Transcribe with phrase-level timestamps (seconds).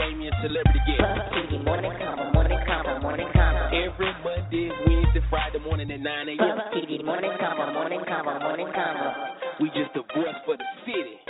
[0.00, 1.04] Damien, Celebrity Guest.
[1.04, 3.68] Puff TV morning convo, morning convo, morning convo.
[3.68, 6.38] Every Monday, Wednesday, Friday morning at 9 a.m.
[6.38, 9.60] Puff TV morning convo, morning convo, morning convo.
[9.60, 11.20] We just the voice for the city.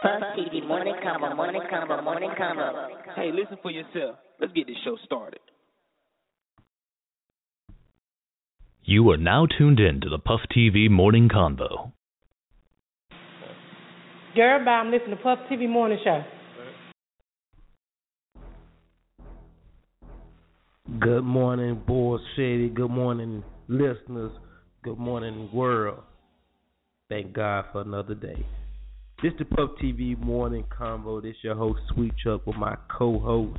[0.00, 2.88] Puff TV morning convo, morning convo, morning convo.
[3.14, 4.16] Hey, listen for yourself.
[4.40, 5.40] Let's get this show started.
[8.84, 11.92] You are now tuned in to the Puff TV Morning Convo.
[14.34, 14.70] Girl, bye.
[14.70, 16.24] I'm listening to Puff TV Morning Show.
[20.86, 22.68] Good morning, Bull City.
[22.68, 24.32] Good morning, listeners.
[24.82, 26.02] Good morning, world.
[27.08, 28.44] Thank God for another day.
[29.22, 31.22] This is the Puff TV Morning Convo.
[31.22, 33.58] This your host, Sweet Chuck, with my co-host.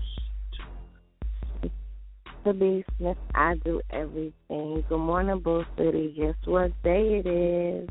[2.45, 3.17] the business.
[3.33, 4.83] I do everything.
[4.87, 6.13] Good morning, Bull City.
[6.15, 7.89] Guess what day it is?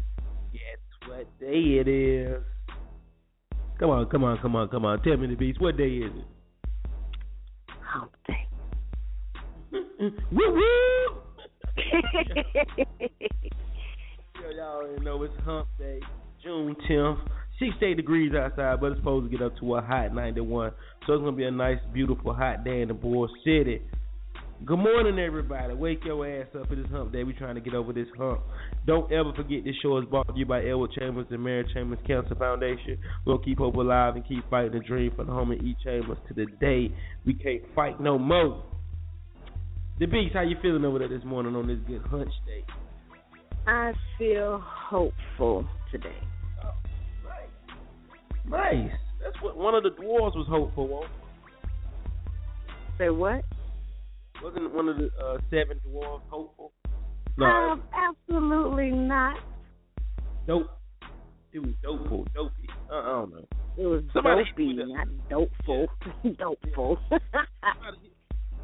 [0.52, 2.40] Guess what day it is?
[3.80, 5.02] Come on, come on, come on, come on.
[5.02, 5.60] Tell me the beast.
[5.60, 6.24] What day is it?
[7.80, 8.46] Hump day.
[10.32, 11.06] Woo woo!
[14.40, 16.00] Yo, y'all already know it's Hump Day,
[16.42, 17.18] June 10th.
[17.58, 20.72] 68 degrees outside, but it's supposed to get up to a hot 91.
[21.06, 23.80] So it's to be a nice, beautiful, hot day in the Bull City.
[24.64, 25.74] Good morning, everybody.
[25.74, 26.72] Wake your ass up.
[26.72, 27.22] It is Hump Day.
[27.22, 28.40] We're trying to get over this hump.
[28.86, 31.98] Don't ever forget this show is brought to you by Edward Chambers and Mary Chambers
[32.06, 32.98] Cancer Foundation.
[33.26, 35.76] We'll keep hope alive and keep fighting the dream for the home of E.
[35.84, 36.94] Chambers to the day
[37.26, 38.64] we can't fight no more.
[39.98, 42.64] The Beast, how you feeling over there this morning on this good hunch day?
[43.66, 46.16] I feel hopeful today.
[48.46, 48.90] Nice.
[49.22, 50.88] That's what one of the dwarves was hopeful.
[50.88, 51.10] Won't?
[52.98, 53.42] Say what?
[54.42, 56.72] Wasn't one of the uh, seven dwarves hopeful?
[57.38, 59.38] No, Um, absolutely not.
[60.46, 60.68] dope.
[61.52, 62.68] It was dopeful, dopey.
[62.90, 63.46] Uh, I don't know.
[63.78, 65.86] It was Somebody dopey, hit me with not dopeful.
[66.38, 66.98] dopeful.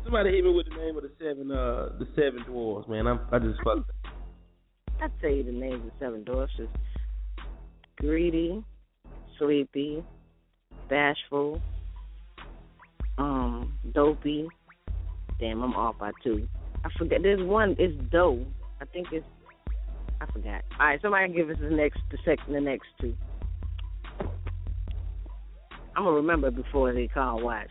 [0.04, 2.88] Somebody hit, me with the name of the seven, uh, the seven dwarves.
[2.88, 3.90] Man, I'm, I just fucked.
[5.02, 6.68] I'd tell you the names of seven dwarfs is
[7.98, 8.64] greedy,
[9.38, 10.02] sleepy,
[10.88, 11.60] bashful,
[13.18, 14.48] um, dopey.
[15.38, 16.48] Damn, I'm off by two.
[16.84, 17.22] I forget.
[17.22, 17.76] There's one.
[17.78, 18.44] It's dough.
[18.80, 19.26] I think it's.
[20.20, 20.64] I forgot.
[20.78, 23.14] All right, somebody give us the next, the second, the next two.
[25.96, 27.70] I'm gonna remember before they call watch.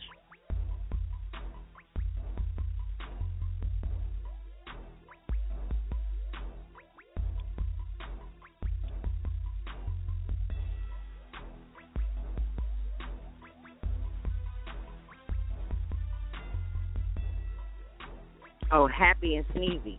[18.71, 19.97] Oh, happy and sneezy.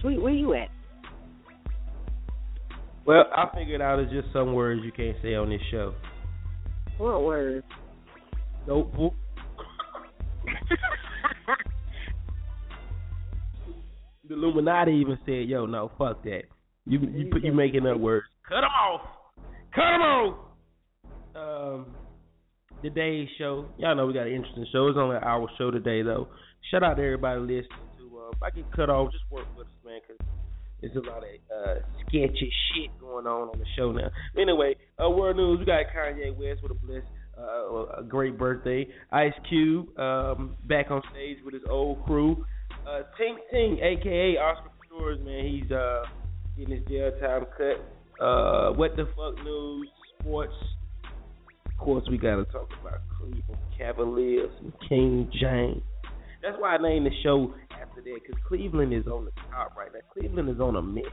[0.00, 0.68] Sweet, where you at?
[3.06, 5.94] Well, I figured out it's just some words you can't say on this show.
[6.98, 7.64] What words?
[8.66, 9.14] Dopeful.
[14.28, 16.42] The Illuminati even said, "Yo, no, fuck that.
[16.84, 18.26] You you put you making up words.
[18.48, 19.02] Cut them off.
[19.72, 20.34] Cut them off."
[21.36, 21.86] Um,
[22.82, 24.88] today's show, y'all know we got an interesting show.
[24.88, 26.28] It's only an hour show today, though.
[26.70, 28.18] Shout out to everybody listening to.
[28.18, 30.26] Uh, if I get cut off, just work with us, man, because
[30.80, 34.10] there's a lot of uh, sketchy shit going on on the show now.
[34.38, 35.58] Anyway, uh, world news.
[35.60, 37.02] We got Kanye West with a bliss.
[37.38, 38.88] Uh, a great birthday.
[39.12, 42.46] Ice Cube um, back on stage with his old crew.
[42.88, 46.04] Uh, Tink Ting, aka Oscar Pistorius, man, he's uh,
[46.56, 48.24] getting his jail time cut.
[48.24, 49.86] Uh, what the fuck news?
[50.18, 50.54] Sports.
[51.78, 55.82] Of course, we got to talk about Cleveland Cavaliers and King James.
[56.42, 59.90] That's why I named the show after that, because Cleveland is on the top right
[59.92, 60.00] now.
[60.12, 61.10] Cleveland is on a mission.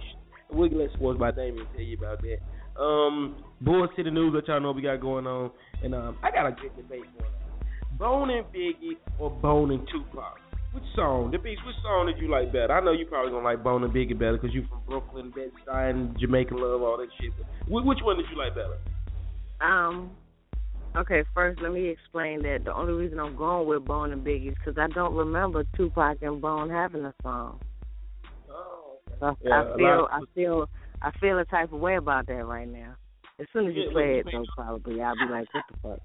[0.50, 2.82] And we'll let Sports by Damien tell you about that.
[2.82, 5.52] Um, Bull City News, let y'all know what we got going on.
[5.84, 7.98] And um, I got a good debate going on.
[7.98, 10.40] Bone and Biggie or Bone and Tupac?
[10.72, 11.30] Which song?
[11.32, 12.74] The Beast, which song did you like better?
[12.74, 16.20] I know you probably gonna like Bone and Biggie better because you from Brooklyn, Bed-Stuy,
[16.20, 17.32] Jamaican Love, all that shit.
[17.38, 18.78] But which one did you like better?
[19.62, 20.12] Um.
[20.96, 24.50] Okay, first let me explain that the only reason I'm going with Bone and Biggie
[24.50, 27.60] is because I don't remember Tupac and Bone having a song.
[28.50, 30.70] Oh, So I, Yeah, a I feel lot I feel
[31.02, 32.96] I feel a type of way about that right now.
[33.40, 36.00] As soon as you play it, though, probably I'll be like, what the fuck?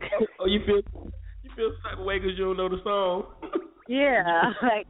[0.40, 0.82] oh, you feel
[1.42, 3.24] you feel some type of way because you don't know the song.
[3.88, 4.88] yeah, like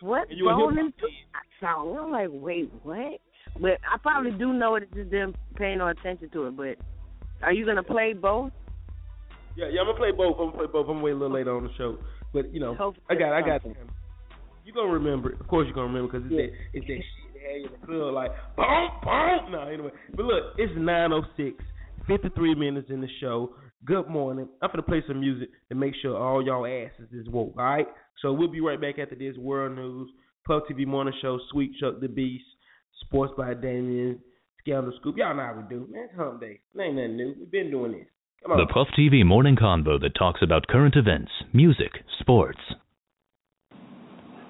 [0.00, 1.96] what And you a hip-hop song?
[2.00, 3.20] I'm like, wait, what?
[3.60, 4.92] But I probably do know it.
[4.92, 6.56] Just didn't pay no attention to it.
[6.56, 6.76] But
[7.42, 8.52] are you gonna play both?
[9.56, 10.36] Yeah, yeah, I'm gonna play both.
[10.38, 10.86] I'm gonna play both.
[10.88, 11.98] I'm gonna wait a little later on the show,
[12.32, 13.64] but you know, Hopefully I got, I got.
[14.64, 15.32] You gonna remember?
[15.40, 16.46] Of course, you're gonna remember because it's Yeah.
[16.46, 19.52] that, it's that shit they had in the club like boom, boom.
[19.52, 21.54] No, anyway, but look, it's 9:06,
[22.06, 23.54] 53 minutes in the show.
[23.84, 24.48] Good morning.
[24.60, 27.54] I'm gonna play some music to make sure all y'all asses is woke.
[27.56, 27.86] All right.
[28.22, 30.10] So we'll be right back after this world news,
[30.46, 32.44] Puff TV morning show, Sweet Chuck the Beast,
[33.02, 34.18] Sports by Damien,
[34.66, 35.14] Scandal Scoop.
[35.14, 36.10] Y'all know how we do, man.
[36.10, 36.58] It's hump day.
[36.58, 37.38] It ain't nothing new.
[37.38, 38.10] We've been doing this.
[38.42, 38.58] Come on.
[38.58, 42.58] The Puff TV morning convo that talks about current events, music, sports.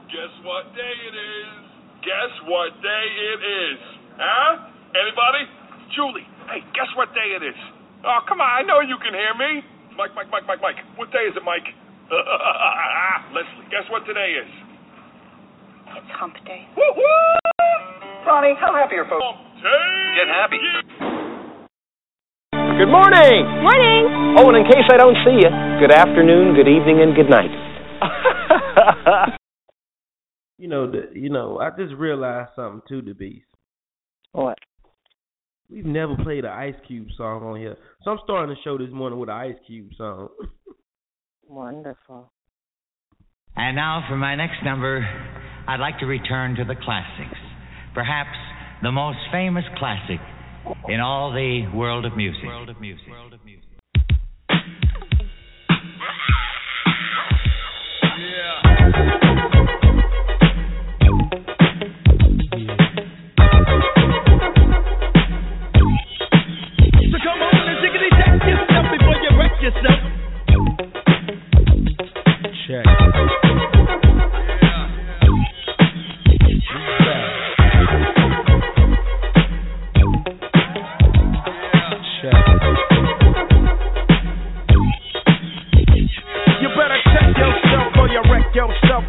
[0.08, 1.52] Guess what day it is?
[2.00, 3.78] Guess what day it is?
[4.16, 4.72] Huh?
[4.96, 5.44] Anybody?
[5.92, 7.58] Julie, hey, guess what day it is?
[8.00, 9.60] Oh, come on, I know you can hear me.
[10.00, 10.80] Mike, Mike, Mike, Mike, Mike.
[10.96, 11.68] What day is it, Mike?
[13.36, 14.50] Leslie, guess what today is?
[15.92, 16.64] It's hump day.
[16.76, 17.45] Woo-hoo!
[18.26, 19.38] Ronnie, how happy are folks?
[20.18, 20.58] Get happy.
[22.50, 23.46] Good morning.
[23.62, 24.34] Morning.
[24.38, 27.50] Oh, and in case I don't see you, good afternoon, good evening, and good night.
[30.58, 33.46] You know, the, you know, I just realized something too, the beast.
[34.32, 34.56] What?
[35.70, 38.92] We've never played an Ice Cube song on here, so I'm starting the show this
[38.92, 40.28] morning with an Ice Cube song.
[41.46, 42.32] Wonderful.
[43.54, 45.06] And now for my next number,
[45.68, 47.38] I'd like to return to the classics.
[47.96, 48.36] Perhaps
[48.82, 50.20] the most famous classic
[50.86, 52.44] in all the world of music.
[52.44, 53.08] World of music.
[53.08, 53.62] World of music.
[67.00, 67.80] So come on and
[69.62, 70.05] yourself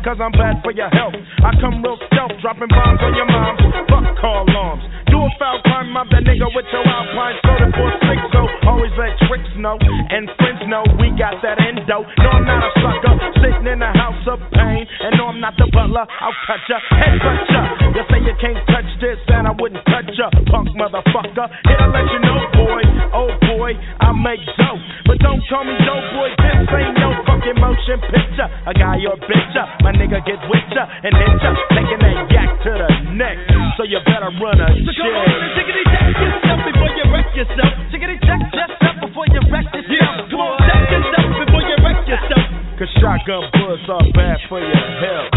[0.07, 1.19] cause I'm bad for your health.
[1.44, 3.59] I come real stealth, dropping bombs on your moms.
[3.92, 4.88] Fuck call alarms.
[5.12, 8.92] Do a foul crime, mob that nigga with your alpine soda for six, so always
[8.95, 9.75] let tricks know.
[9.75, 12.07] And friends know we got that endo.
[12.07, 13.13] No, I'm not a sucker,
[13.44, 14.88] sitting in the house of pain.
[14.88, 17.62] And no, I'm not the butler, I'll cut ya, head cut ya.
[17.92, 21.51] You say you can't touch this, and I wouldn't touch ya, punk motherfucker.
[21.68, 22.81] Here to let you know, boy,
[23.12, 24.83] oh boy, I make dope.
[25.04, 27.06] But don't call me dope, boy, this ain't no
[27.48, 28.48] fucking motion picture.
[28.68, 32.28] A guy or bitch ya, my nigga get with ya and hit ya, taking that
[32.32, 33.38] yak to the neck.
[33.78, 37.72] So you better run a So come on and check yourself before you wreck yourself.
[37.92, 39.88] Jiggity check yourself before you wreck yourself.
[39.88, 42.46] Yeah, come on, check yourself before you wreck yourself.
[42.78, 45.32] Cause shotgun bullets are bad for your health.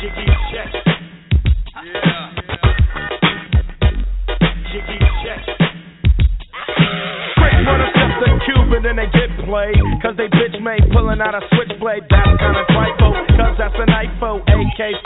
[0.00, 0.33] Jiggy
[8.84, 9.80] And they get played.
[10.04, 12.04] Cause they bitch made pulling out a switchblade.
[12.10, 13.16] That's kinda trifle.
[13.32, 14.44] Cause that's an IFO.
[14.44, 15.03] AK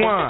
[0.00, 0.29] just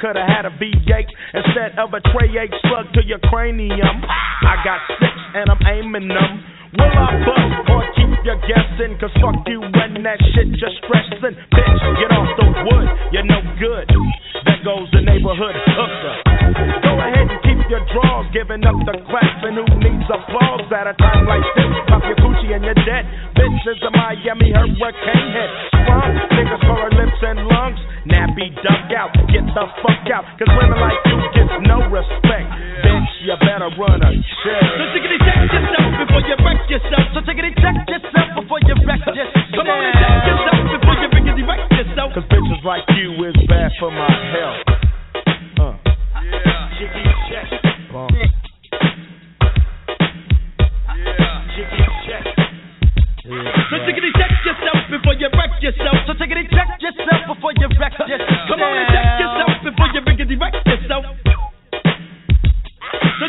[0.00, 0.77] coulda had a V8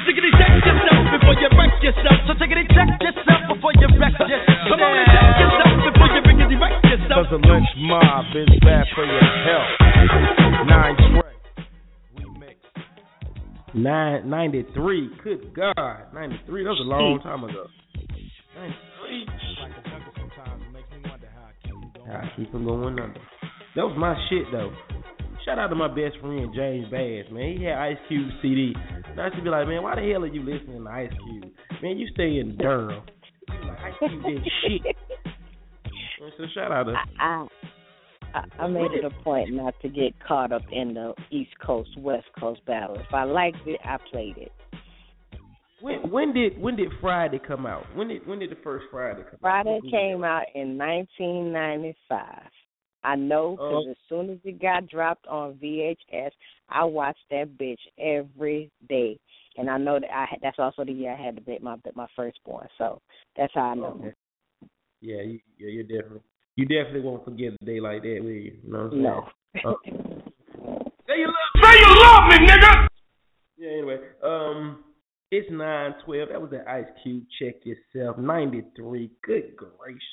[0.09, 2.17] So take it and check yourself before you wreck yourself.
[2.25, 4.41] So take it and check yourself before you wreck yourself.
[4.65, 7.29] Come on and check yourself before you biggity wreck yourself.
[7.29, 9.69] Cause the lynch mob is bad for your health.
[10.65, 11.37] Nine Trey.
[13.77, 15.13] Nine ninety three.
[15.23, 16.63] Good God, ninety three.
[16.63, 17.69] That was a long time ago.
[18.57, 19.29] Ninety three.
[22.09, 23.13] I keep them going under.
[23.75, 24.73] That was my shit though.
[25.45, 27.57] Shout out to my best friend James Bass, man.
[27.59, 28.73] He had Ice Cube CD.
[29.17, 31.51] I to be like, man, why the hell are you listening to Ice Cube?
[31.81, 33.03] Man, you stay in Durham.
[33.49, 34.95] Like Ice Cube did shit.
[36.37, 37.47] So shout out to I,
[38.33, 41.89] I I made it a point not to get caught up in the East Coast
[41.97, 42.97] West Coast battle.
[42.97, 44.51] If I liked it, I played it.
[45.81, 47.85] when when did when did Friday come out?
[47.95, 49.81] When did when did the first Friday come Friday out?
[49.81, 52.51] Friday came out in 1995.
[53.03, 53.91] I know because Oh.
[53.91, 56.31] as soon as it got dropped on VHS,
[56.69, 59.19] I watched that bitch every day,
[59.57, 61.77] and I know that I had, that's also the year I had to bet my
[61.95, 62.67] my firstborn.
[62.77, 63.01] So
[63.35, 64.11] that's how I know.
[65.01, 66.21] Yeah, you, yeah, you're definitely
[66.55, 68.57] you definitely won't forget a day like that, will you?
[68.63, 69.03] You know what I'm saying?
[69.03, 69.29] No.
[69.65, 69.75] Uh,
[71.07, 72.87] Say you love Say you love me, nigga!
[73.57, 74.83] Yeah, anyway, um,
[75.31, 76.29] it's nine twelve.
[76.29, 77.23] That was the Ice Cube.
[77.39, 78.17] Check yourself.
[78.17, 79.09] Ninety three.
[79.23, 80.03] Good gracious.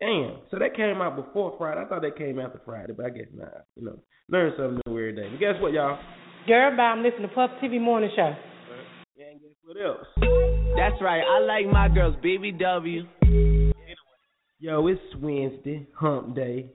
[0.00, 0.38] Damn.
[0.50, 1.82] So that came out before Friday.
[1.82, 3.66] I thought that came after Friday, but I guess not.
[3.76, 3.98] You know,
[4.30, 5.28] learn something new every day.
[5.30, 5.98] But guess what, y'all?
[6.46, 6.84] Girl, bye.
[6.84, 8.34] I'm listening to Puff TV Morning Show.
[9.14, 10.06] Yeah, and guess what else?
[10.74, 11.20] That's right.
[11.20, 13.02] I like my girls BBW.
[14.58, 16.70] Yo, it's Wednesday, Hump Day.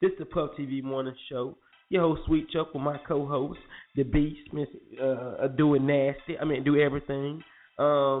[0.00, 1.58] This is the Puff TV Morning Show.
[1.90, 3.60] Your host, Sweet Chuck, with my co-host,
[3.96, 4.68] the Beast, Miss
[5.02, 6.38] uh, doing nasty.
[6.40, 7.42] I mean, do everything.
[7.78, 8.20] Um,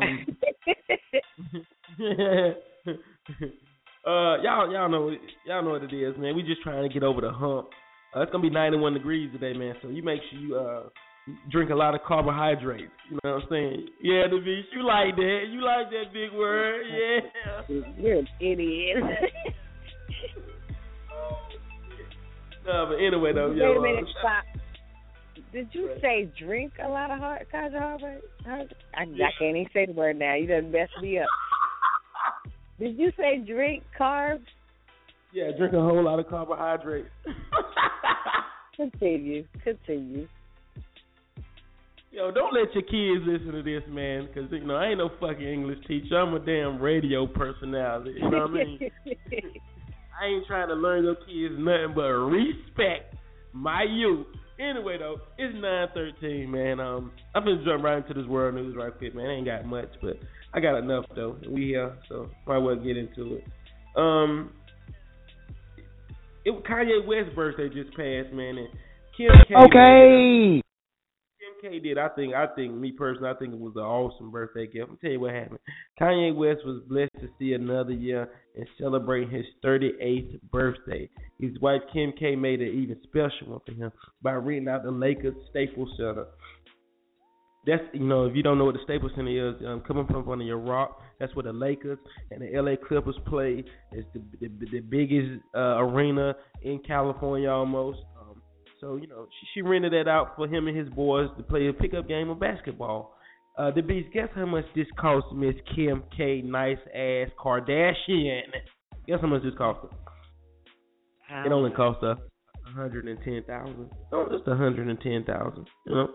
[4.06, 5.10] uh, y'all, y'all know,
[5.46, 6.34] y'all know what it is, man.
[6.36, 7.68] We just trying to get over the hump.
[8.14, 9.74] Uh, it's gonna be 91 degrees today, man.
[9.82, 10.82] So you make sure you uh
[11.50, 12.90] drink a lot of carbohydrates.
[13.10, 13.88] You know what I'm saying?
[14.02, 15.40] Yeah, the Beast, you like that?
[15.50, 16.82] You like that big word?
[17.68, 17.82] Yeah.
[17.98, 18.96] You're an idiot.
[22.66, 24.44] No, but anyway though, Wait a minute, uh, stop.
[25.52, 28.24] Did you say drink a lot of hard carbohydrates?
[28.46, 29.04] I, I
[29.38, 30.36] can't even say the word now.
[30.36, 31.26] You done messed me up.
[32.80, 34.40] Did you say drink carbs?
[35.32, 37.10] Yeah, drink a whole lot of carbohydrates.
[38.76, 39.44] Continue.
[39.62, 40.26] Continue.
[42.10, 45.10] Yo, don't let your kids listen to this, man, because you know I ain't no
[45.20, 46.18] fucking English teacher.
[46.18, 48.14] I'm a damn radio personality.
[48.16, 48.80] You know what I mean?
[50.20, 53.14] I ain't trying to learn your kids nothing but respect
[53.52, 54.26] my youth.
[54.58, 56.80] Anyway, though, it's nine thirteen, man.
[56.80, 59.26] Um, I'm gonna jump right into this world news right quick, man.
[59.26, 60.16] I ain't got much, but
[60.52, 61.36] I got enough though.
[61.48, 63.44] We here, so might well get into it.
[63.96, 64.52] Um,
[66.44, 68.68] it Kanye West's birthday just passed, man, and
[69.16, 69.54] Kim K.
[69.54, 70.62] Okay.
[71.38, 71.98] Kim K did.
[71.98, 72.34] I think.
[72.34, 74.90] I think me personally, I think it was an awesome birthday gift.
[74.90, 75.60] I'll tell you what happened.
[76.00, 81.08] Kanye West was blessed to see another year and celebrate his 38th birthday.
[81.38, 83.92] His wife Kim K made it even special one for him
[84.22, 86.26] by renting out the Lakers Staples Center.
[87.66, 90.24] That's you know if you don't know what the Staples Center is, um, coming from
[90.24, 91.98] one of your rock, that's where the Lakers
[92.30, 93.62] and the LA Clippers play.
[93.92, 97.98] It's the the, the biggest uh, arena in California almost.
[98.18, 98.40] Um,
[98.80, 101.68] so you know she, she rented that out for him and his boys to play
[101.68, 103.14] a pickup game of basketball.
[103.58, 108.42] Uh, the beast, guess how much this cost Miss Kim K, nice ass Kardashian?
[109.06, 109.86] Guess how much this cost
[111.28, 111.46] her?
[111.46, 112.16] It only cost her
[112.66, 113.90] a hundred and ten thousand.
[114.12, 115.66] Oh, just a hundred and ten thousand.
[115.86, 116.08] You know.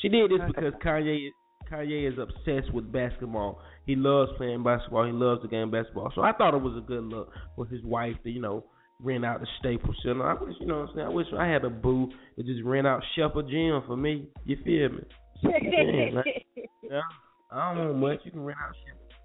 [0.00, 1.30] She did this because Kanye
[1.70, 3.60] Kanye is obsessed with basketball.
[3.86, 5.06] He loves playing basketball.
[5.06, 6.12] He loves the game basketball.
[6.14, 8.64] So I thought it was a good look for his wife to, you know,
[9.00, 10.28] rent out the Staples Center.
[10.28, 11.06] I wish, you know what I'm saying?
[11.06, 14.28] I wish I had a boo that just rent out Shepherd Gym for me.
[14.44, 15.02] You feel me?
[15.42, 16.46] Man, like,
[16.82, 17.00] yeah,
[17.50, 18.18] I don't want much.
[18.24, 18.74] You can rent out.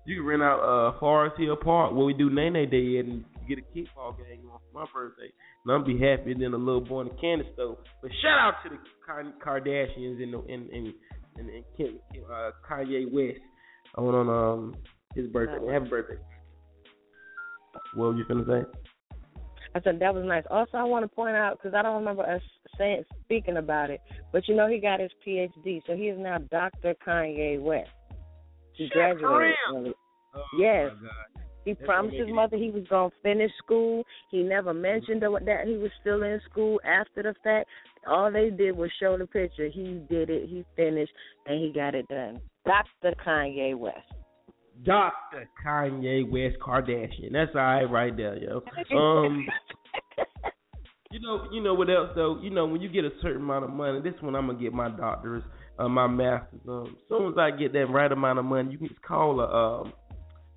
[0.05, 3.57] You can rent out uh Forest Hill Park where we do Nene Day and get
[3.59, 5.31] a kickball game on for my birthday.
[5.65, 7.77] And I'll be happier than a little boy in the candy store.
[8.01, 10.93] But shout out to the Kardashians and the and and,
[11.37, 11.99] and, and Kim,
[12.31, 13.41] uh, Kanye West
[13.95, 14.75] on on um
[15.15, 15.73] his birthday.
[15.73, 16.17] Happy birthday.
[17.95, 18.69] What were you finna say?
[19.75, 20.43] I I said that was nice.
[20.49, 22.41] Also, I want to point out because I don't remember us
[22.77, 24.01] saying speaking about it,
[24.31, 27.89] but you know he got his PhD, so he is now Doctor Kanye West.
[28.73, 29.55] He graduated.
[29.75, 30.91] Oh, Yes.
[31.01, 31.38] God.
[31.69, 34.03] He promised his mother he was gonna finish school.
[34.31, 37.67] He never mentioned that that he was still in school after the fact.
[38.07, 39.67] All they did was show the picture.
[39.67, 40.49] He did it.
[40.49, 41.11] He finished,
[41.45, 42.41] and he got it done.
[42.65, 43.97] Doctor Kanye West.
[44.83, 47.33] Doctor Kanye West Kardashian.
[47.33, 48.63] That's all right right there, yo.
[48.97, 49.45] Um,
[51.11, 52.39] you know, you know what else though?
[52.41, 54.73] You know, when you get a certain amount of money, this one I'm gonna get
[54.73, 55.43] my doctor's,
[55.77, 56.61] uh, my master's.
[56.67, 59.39] Um, as soon as I get that right amount of money, you can it's called
[59.39, 59.93] a um,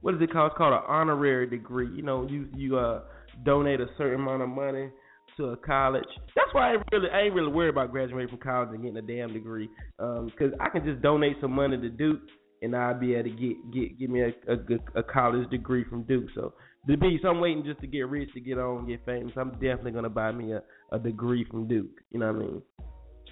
[0.02, 0.52] what is it called?
[0.52, 1.88] It's called an honorary degree.
[1.94, 3.02] You know, you you uh
[3.44, 4.90] donate a certain amount of money
[5.36, 6.04] to a college.
[6.36, 9.02] That's why I really I ain't really worried about graduating from college and getting a
[9.02, 9.68] damn degree.
[9.98, 12.20] Um, because I can just donate some money to Duke
[12.62, 16.02] and I'll be able to get get give me a a, a college degree from
[16.04, 16.26] Duke.
[16.34, 16.52] So
[16.86, 19.32] the beast, I'm waiting just to get rich to get on, get famous.
[19.36, 22.00] I'm definitely gonna buy me a, a degree from Duke.
[22.10, 22.62] You know what I mean?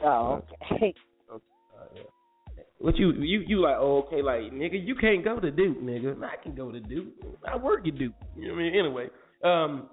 [0.05, 0.95] Oh, okay.
[2.81, 3.77] What you you you like?
[3.79, 6.17] Oh, okay, like nigga, you can't go to Duke, nigga.
[6.25, 7.09] I can go to Duke.
[7.47, 8.15] I work at Duke.
[8.35, 8.79] You know what I mean?
[8.79, 9.07] Anyway,
[9.45, 9.91] um,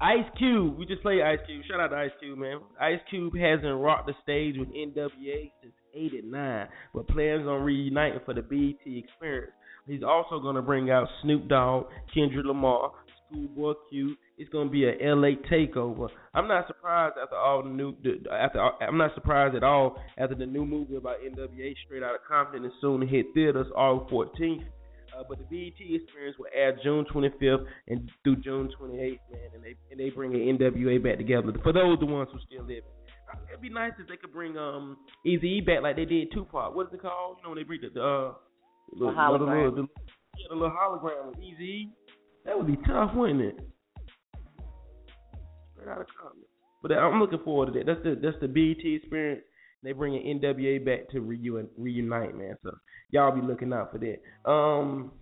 [0.00, 0.78] Ice Cube.
[0.78, 1.62] We just played Ice Cube.
[1.68, 2.60] Shout out to Ice Cube, man.
[2.80, 8.32] Ice Cube hasn't rocked the stage with NWA since '89, but plans on reuniting for
[8.32, 9.52] the BET Experience.
[9.86, 12.92] He's also to bring out Snoop Dogg, Kendrick Lamar,
[13.32, 14.14] Schoolboy Q.
[14.38, 16.08] It's going to be a LA takeover.
[16.34, 17.94] I'm not surprised after all the new
[18.30, 22.64] after I'm not surprised at all after the new movie about NWA Straight Outta Compton
[22.64, 24.64] is soon to hit theaters August 14th.
[25.18, 29.62] Uh, but the BET Experience will air June 25th and through June 28th, man, and
[29.62, 32.82] they and they bring the NWA back together for those the ones who still live.
[33.30, 34.96] Uh, It'd be nice if they could bring um
[35.26, 36.74] Eazy back like they did Tupac.
[36.74, 37.36] What is it called?
[37.38, 38.32] You know when they bring the, the uh
[38.98, 39.64] The hologram.
[39.66, 39.88] little, the,
[40.38, 41.90] yeah, the little hologram with Eazy.
[42.44, 43.58] That would be tough, wouldn't it?
[45.74, 46.06] Straight out of.
[46.82, 47.86] But I'm looking forward to that.
[47.86, 49.42] That's the that's the BET experience.
[49.82, 52.56] They bringing NWA back to reun- reunite, man.
[52.62, 52.72] So
[53.10, 54.50] y'all be looking out for that.
[54.50, 55.12] Um,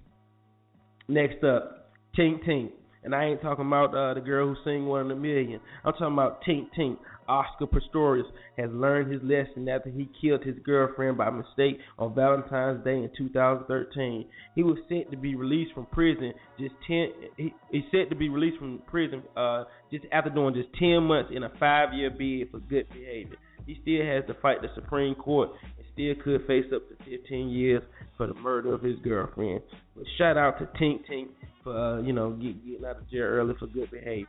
[1.09, 2.71] next up, Tink Tink,
[3.05, 5.61] and I ain't talking about uh, the girl who sing One in a Million.
[5.85, 6.97] I'm talking about Tink Tink.
[7.31, 8.27] Oscar Pistorius
[8.59, 13.11] has learned his lesson after he killed his girlfriend by mistake on Valentine's Day in
[13.17, 14.27] 2013.
[14.57, 17.13] He was set to be released from prison just ten.
[17.37, 21.31] He, he's set to be released from prison uh, just after doing just ten months
[21.33, 23.37] in a five-year bid for good behavior.
[23.65, 27.49] He still has to fight the Supreme Court and still could face up to 15
[27.51, 27.83] years
[28.17, 29.61] for the murder of his girlfriend.
[29.95, 31.29] But shout out to Tink Tink
[31.63, 34.27] for uh, you know getting out of jail early for good behavior.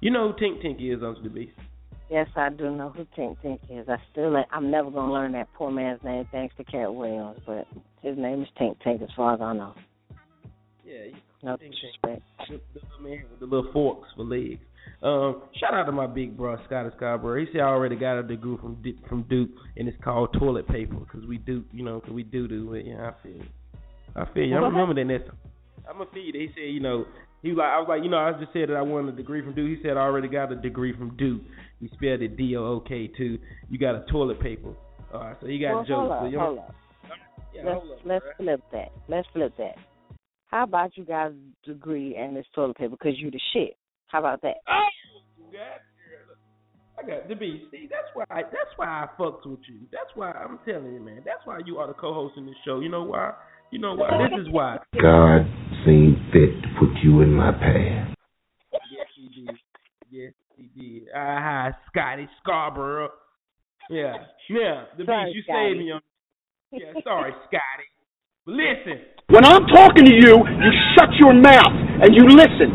[0.00, 1.52] You know who Tink Tink is, Uncle the Beast.
[2.14, 3.88] Yes, I do know who Tink Tink is.
[3.88, 7.66] I still, I'm never gonna learn that poor man's name thanks to Katt Williams, but
[8.02, 9.74] his name is Tink Tink as far as I know.
[10.86, 11.70] Yeah, No Tink Tink.
[11.72, 12.22] disrespect.
[12.48, 14.60] The, the little man with the little forks for legs.
[15.02, 17.40] Um, shout out to my big bro Scotty Scarborough.
[17.40, 20.94] He said I already got a degree from from Duke, and it's called toilet paper
[20.94, 22.86] because we do, you know, because we do do it.
[22.86, 23.44] Yeah, I feel you.
[24.14, 24.54] I feel you.
[24.54, 25.04] I remember that.
[25.04, 25.30] Next,
[25.90, 26.32] I'm gonna you.
[26.32, 27.06] He said, you know,
[27.44, 29.16] he was like, I was like, you know, I just said that I wanted a
[29.18, 29.76] degree from Duke.
[29.76, 31.42] He said I already got a degree from Duke.
[31.78, 33.38] He spelled it D O O K too.
[33.68, 34.72] You got a toilet paper.
[35.12, 35.90] All right, so he got well, jokes.
[35.90, 36.74] hold so up, you hold up.
[37.54, 38.36] Yeah, let's hold up, let's bruh.
[38.38, 38.88] flip that.
[39.08, 39.74] Let's flip that.
[40.46, 41.32] How about you guys
[41.66, 43.76] degree and this toilet paper because you the shit?
[44.06, 44.56] How about that?
[44.66, 45.80] Oh, God,
[46.98, 47.64] I got to be.
[47.70, 48.24] See, that's why.
[48.30, 49.80] I, that's why I fucks with you.
[49.92, 51.20] That's why I'm telling you, man.
[51.26, 52.80] That's why you are the co-host in this show.
[52.80, 53.34] You know why?
[53.70, 54.08] You know why?
[54.30, 54.78] This is why.
[55.02, 55.73] God seen
[56.34, 58.10] fit to put you in my path.
[58.90, 59.56] Yes, he did.
[60.10, 61.08] Yes, he did.
[61.14, 63.10] Ah, Scotty Scarborough.
[63.88, 64.14] Yeah,
[64.50, 64.84] yeah.
[64.98, 65.70] The Sorry, beast, you Scotty.
[65.70, 66.00] saved me on.
[66.72, 67.86] Yeah, sorry, Scotty.
[68.44, 68.98] But listen.
[69.28, 71.70] When I'm talking to you, you shut your mouth
[72.02, 72.74] and you listen.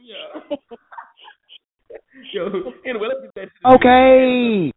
[0.00, 0.56] Yeah.
[2.32, 2.46] Yo,
[2.88, 3.42] anyway, let's get that.
[3.44, 4.72] to the Okay.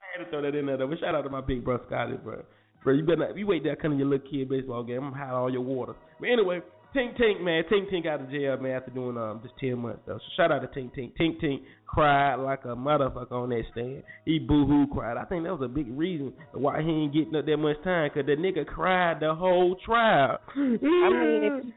[0.00, 0.86] I had to throw that in there though.
[0.88, 2.42] But shout out to my big bro Scotty, bro.
[2.82, 5.04] Bro, you better not, you wait there coming your little kid baseball game.
[5.04, 5.94] I'm gonna hide all your water.
[6.18, 6.60] But anyway,
[6.94, 10.00] Tink Tink man, Tink Tink out of jail man after doing um just ten months
[10.06, 10.18] though.
[10.18, 11.12] So shout out to Tink Tink.
[11.18, 14.02] Tink Tink cried like a motherfucker on that stand.
[14.26, 15.16] He boo hoo cried.
[15.16, 18.10] I think that was a big reason why he ain't getting up that much time
[18.12, 20.38] because the nigga cried the whole trial.
[20.54, 21.72] I mean,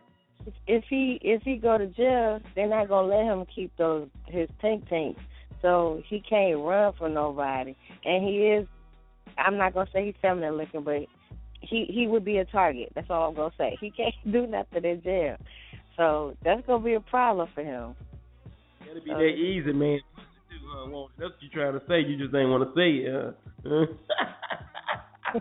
[0.46, 4.08] if, if he if he go to jail, they're not gonna let him keep those
[4.28, 5.22] his Tink tanks.
[5.62, 7.74] So he can't run for nobody,
[8.04, 8.68] and he is.
[9.38, 11.06] I'm not gonna say he's feminine looking, but
[11.62, 12.92] he he would be a target.
[12.96, 13.78] That's all I'm gonna say.
[13.80, 15.38] He can't do nothing in jail,
[15.98, 17.96] so that's gonna be a problem for him.
[18.88, 20.00] That'd be that easy, man.
[20.68, 21.20] Huh, won't it?
[21.20, 22.00] That's what you trying to say.
[22.02, 23.36] You just ain't want to say it.
[23.68, 23.86] Huh?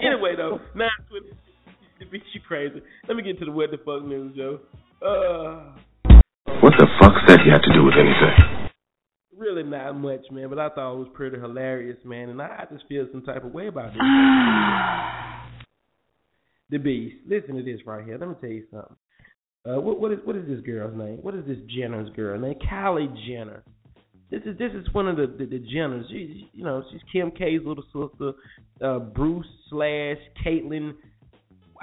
[0.00, 1.30] anyway, though, nine twenty.
[1.98, 2.80] The beat you crazy.
[3.08, 4.60] Let me get to the what the fuck news, yo.
[5.04, 5.72] Uh,
[6.60, 8.59] What the fuck fuck's that got to do with anything?
[9.36, 10.48] Really not much, man.
[10.48, 12.30] But I thought it was pretty hilarious, man.
[12.30, 14.00] And I just feel some type of way about it.
[16.70, 17.16] the Beast.
[17.28, 18.18] Listen to this right here.
[18.18, 18.96] Let me tell you something.
[19.68, 21.18] Uh, what, what is what is this girl's name?
[21.20, 22.54] What is this Jenner's girl name?
[22.70, 23.62] Kylie Jenner.
[24.30, 26.08] This is this is one of the the, the Jenners.
[26.08, 28.32] She, you know, she's Kim K's little sister.
[28.82, 30.94] Uh, Bruce slash Caitlyn.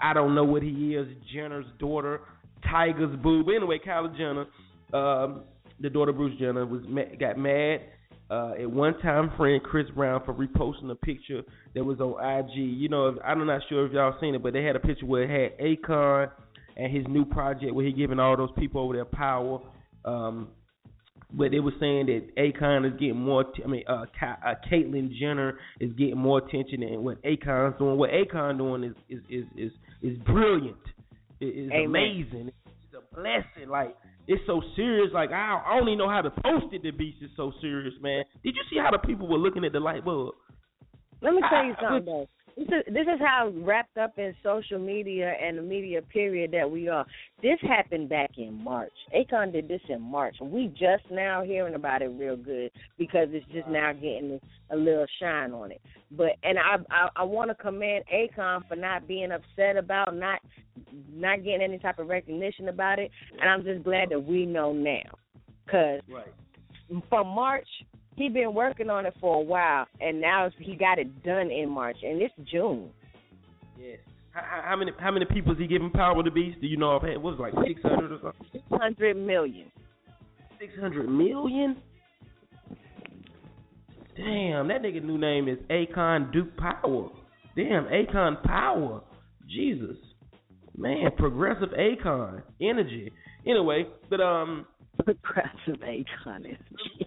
[0.01, 1.07] I don't know what he is.
[1.33, 2.21] Jenner's daughter.
[2.65, 3.43] Tyga's boo.
[3.43, 4.45] But anyway, Kylie Jenner,
[4.93, 5.43] um,
[5.79, 6.81] the daughter of Bruce Jenner, was
[7.19, 7.81] got mad
[8.29, 11.43] uh, at one time friend Chris Brown for reposting a picture
[11.75, 12.55] that was on IG.
[12.55, 15.05] You know, if, I'm not sure if y'all seen it, but they had a picture
[15.05, 16.29] where it had Akon
[16.75, 19.59] and his new project where he giving all those people over their power.
[20.03, 20.49] Um,
[21.33, 23.43] but they was saying that Akon is getting more.
[23.43, 27.77] T- I mean, uh, Ka- uh, Caitlyn Jenner is getting more attention than what Akon's
[27.77, 27.97] doing.
[27.97, 30.77] What Akon doing is is is is, is brilliant.
[31.39, 31.85] It is Amen.
[31.85, 32.51] amazing.
[32.65, 33.69] It's a blessing.
[33.69, 33.95] Like
[34.27, 35.09] it's so serious.
[35.13, 36.83] Like I, I don't even know how to post it.
[36.83, 38.23] The beast is so serious, man.
[38.43, 40.35] Did you see how the people were looking at the light bulb?
[41.21, 42.27] Let me tell you something though.
[42.57, 46.69] This is this is how wrapped up in social media and the media period that
[46.69, 47.05] we are.
[47.43, 48.91] This happened back in March.
[49.15, 50.35] Akon did this in March.
[50.41, 54.39] We just now hearing about it real good because it's just now getting
[54.71, 55.81] a little shine on it.
[56.09, 60.39] But and I I, I want to commend Akon for not being upset about not
[61.13, 64.73] not getting any type of recognition about it, and I'm just glad that we know
[64.73, 65.03] now.
[65.69, 67.03] Cause Right.
[67.09, 67.67] from March,
[68.17, 71.69] he been working on it for a while, and now he got it done in
[71.69, 72.89] March, and it's June.
[73.79, 73.99] Yes.
[74.31, 76.59] How, how- how many how many people is he giving power to beast?
[76.59, 77.21] Do you know offhand?
[77.23, 78.49] What was it, like six hundred or something?
[78.51, 79.71] Six hundred million.
[80.59, 81.77] Six hundred million.
[84.15, 87.09] Damn, that nigga new name is Akon Duke Power.
[87.55, 89.01] Damn, Akon Power.
[89.47, 89.95] Jesus.
[90.75, 92.41] Man, progressive Akon.
[92.61, 93.11] Energy.
[93.45, 94.65] Anyway, but um
[95.03, 97.06] Progressive Akon is.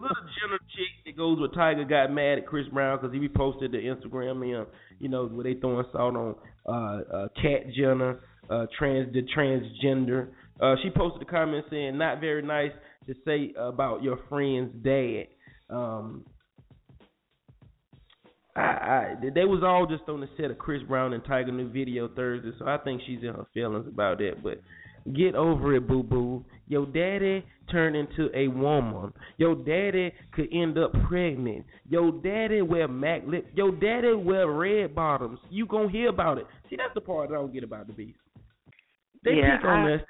[0.00, 3.72] Little Jenner chick that goes with Tyga got mad at Chris Brown because he reposted
[3.72, 4.66] the Instagram meme,
[4.98, 6.34] you know, where they throwing salt on
[6.66, 10.28] uh, uh, Cat Jenner, uh, trans the transgender.
[10.60, 12.72] Uh, she posted a comment saying, "Not very nice
[13.06, 15.26] to say about your friend's dad."
[15.68, 16.24] Um,
[18.56, 21.70] I, I they was all just on the set of Chris Brown and Tyga new
[21.70, 24.42] video Thursday, so I think she's in her feelings about it.
[24.42, 24.60] But
[25.14, 26.44] get over it, boo boo.
[26.68, 29.12] Your daddy turned into a woman.
[29.38, 31.64] Your daddy could end up pregnant.
[31.88, 33.46] Your daddy wear Mac lip.
[33.54, 35.38] Your daddy wear red bottoms.
[35.50, 36.46] You gonna hear about it.
[36.68, 38.18] See, that's the part I don't get about the beast.
[39.24, 40.02] They Yeah, pick on I- us.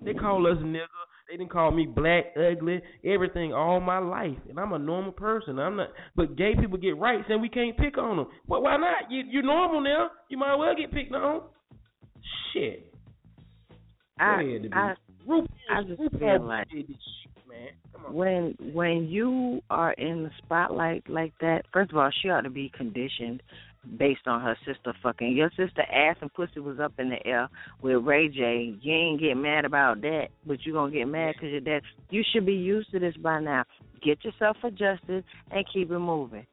[0.00, 0.86] They call us nigga.
[1.28, 5.58] They didn't call me black, ugly, everything all my life, and I'm a normal person.
[5.58, 5.90] I'm not.
[6.16, 8.26] But gay people get rights, and we can't pick on them.
[8.46, 9.10] Well, why not?
[9.10, 10.10] You you're normal now.
[10.30, 11.42] You might well get picked on.
[12.52, 12.94] Shit.
[14.20, 14.94] I ahead, I
[15.28, 15.50] beast.
[15.70, 16.88] I just feel like shit,
[17.48, 17.68] man.
[17.92, 18.14] Come on.
[18.14, 22.50] when when you are in the spotlight like that, first of all, she ought to
[22.50, 23.42] be conditioned
[23.96, 25.32] based on her sister fucking.
[25.36, 27.48] Your sister ass and pussy was up in the air
[27.82, 28.74] with Ray J.
[28.80, 31.82] You ain't get mad about that, but you gonna get mad because your dad.
[32.10, 33.64] You should be used to this by now.
[34.02, 36.46] Get yourself adjusted and keep it moving.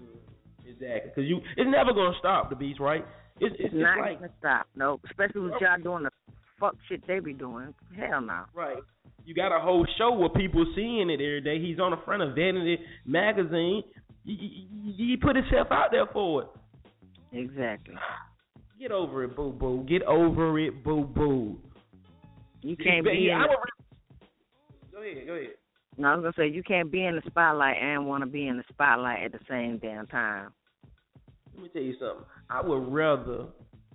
[0.00, 0.68] Mm-hmm.
[0.68, 3.04] Exactly, because you it's never gonna stop the beast, right?
[3.40, 4.66] It's it's, It's it's not like gonna stop.
[4.76, 6.10] No, especially with y'all doing the
[6.58, 7.74] fuck shit they be doing.
[7.96, 8.44] Hell no.
[8.54, 8.78] right.
[9.26, 11.58] You got a whole show where people seeing it every day.
[11.58, 13.82] He's on the front of Vanity magazine.
[14.26, 16.48] He, put himself out there for it.
[17.32, 17.94] Exactly.
[18.80, 19.84] Get over it, boo boo.
[19.88, 21.56] Get over it, boo boo.
[22.60, 23.30] You can't be.
[23.32, 23.58] I In would
[24.92, 25.50] Go ahead, go ahead.
[25.96, 28.46] no, I was gonna say you can't be in the spotlight and want to be
[28.46, 30.50] in the spotlight at the same damn time.
[31.54, 32.24] Let me tell you something.
[32.50, 33.46] I would rather,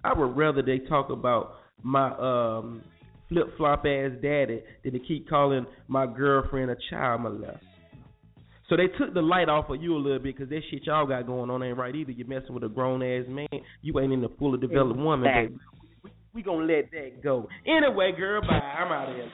[0.04, 2.84] I would rather they talk about my um
[3.30, 7.60] flip flop ass daddy than to keep calling my girlfriend a child molester.
[8.70, 11.08] So they took the light off of you a little bit because that shit y'all
[11.08, 12.12] got going on ain't right either.
[12.12, 13.48] You're messing with a grown ass man.
[13.82, 15.28] You ain't in the fully developed woman.
[15.34, 15.60] Baby.
[16.04, 17.48] We, we gonna let that go.
[17.66, 18.54] Anyway, girl, bye.
[18.54, 19.32] I'm out of here.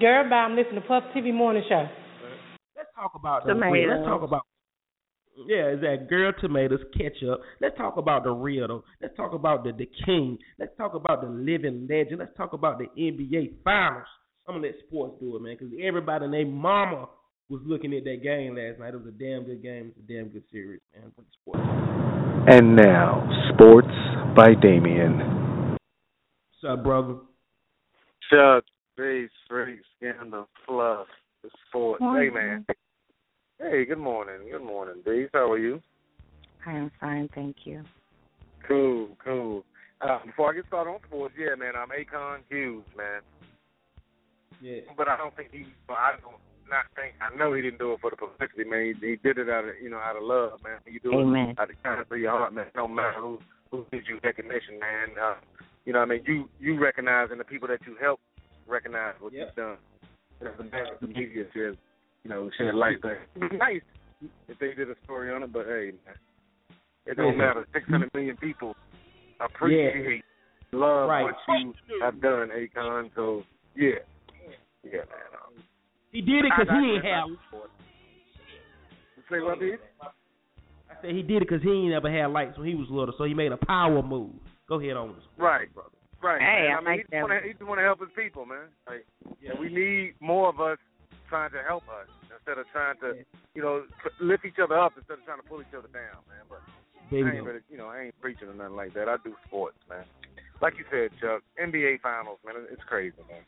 [0.00, 0.36] Girl, bye.
[0.36, 1.86] I'm listening to Puff TV Morning Show.
[2.74, 3.72] Let's talk about the Tomatoes.
[3.72, 3.96] real.
[3.96, 4.42] Let's talk about
[5.46, 7.40] yeah, is that girl tomatoes ketchup.
[7.60, 8.84] Let's talk about the real though.
[9.00, 10.38] Let's talk about the the king.
[10.58, 12.18] Let's talk about the living legend.
[12.18, 14.06] Let's talk about the NBA finals.
[14.46, 17.08] I'm gonna let sports do it, man, because everybody and their mama
[17.48, 18.94] was looking at that game last night.
[18.94, 19.92] It was a damn good game.
[19.96, 21.12] It's a damn good series, man.
[21.14, 21.92] For the sports.
[22.48, 23.94] And now, Sports
[24.34, 25.76] by Damien.
[26.60, 27.16] What's up, brother?
[28.30, 28.64] Chuck,
[28.96, 31.06] Base, Freak, Scandal, Fluff,
[31.42, 32.00] the Sports.
[32.00, 32.34] Hey, Morning.
[32.34, 32.66] man.
[33.62, 34.48] Hey, good morning.
[34.50, 35.28] Good morning, Bees.
[35.32, 35.80] How are you?
[36.66, 37.84] I am fine, thank you.
[38.66, 39.64] Cool, cool.
[40.00, 43.20] Uh, before I get started on sports, yeah, man, I'm Akon Hughes, man.
[44.60, 44.80] Yeah.
[44.96, 45.64] But I don't think he.
[45.88, 47.14] Well, I don't not think.
[47.22, 48.94] I know he didn't do it for the publicity, man.
[49.00, 50.78] He, he did it out of you know out of love, man.
[50.86, 51.50] You do Amen.
[51.50, 52.66] it out of kindness of your heart, man.
[52.74, 53.38] No matter who
[53.70, 55.14] who gives you recognition, man.
[55.20, 55.34] Uh,
[55.84, 58.18] you know, what I mean, you you recognize and the people that you help
[58.66, 59.46] recognize what Yep.
[59.46, 59.76] you've done.
[60.40, 61.76] You know, the man the media says,
[62.24, 62.98] you know, shed light.
[63.02, 63.82] But it'd be nice
[64.48, 65.92] if they did a story on it, but hey,
[67.06, 67.38] it don't Yeah.
[67.38, 67.66] matter.
[67.72, 68.76] Six hundred million people
[69.40, 70.24] appreciate,
[70.72, 71.24] love Right.
[71.24, 73.10] what you have done, Akon.
[73.14, 73.98] So yeah,
[74.84, 75.32] yeah, man.
[75.46, 75.62] Um,
[76.12, 77.28] He did it because I- I- he ain't I- have.
[79.30, 79.80] Say what, dude?
[80.90, 83.14] I said he did it because he ain't never had lights when he was little,
[83.16, 84.34] so he made a power move.
[84.68, 85.24] Go ahead on this.
[85.38, 85.88] Right, brother.
[86.20, 86.40] Right.
[86.40, 86.70] Hey, man.
[86.70, 88.68] I I mean, like he just wanna- he just want to help his people, man.
[88.86, 89.06] Like,
[89.40, 90.78] yeah, we need more of us
[91.32, 93.24] trying to help us instead of trying to,
[93.56, 93.88] you know,
[94.20, 96.44] lift each other up instead of trying to pull each other down, man.
[96.44, 96.60] But
[97.08, 97.24] Baby.
[97.24, 99.08] I ain't really, you know, I ain't preaching or nothing like that.
[99.08, 100.04] I do sports, man.
[100.60, 103.40] Like you said, Chuck, NBA Finals, man, it's crazy, man.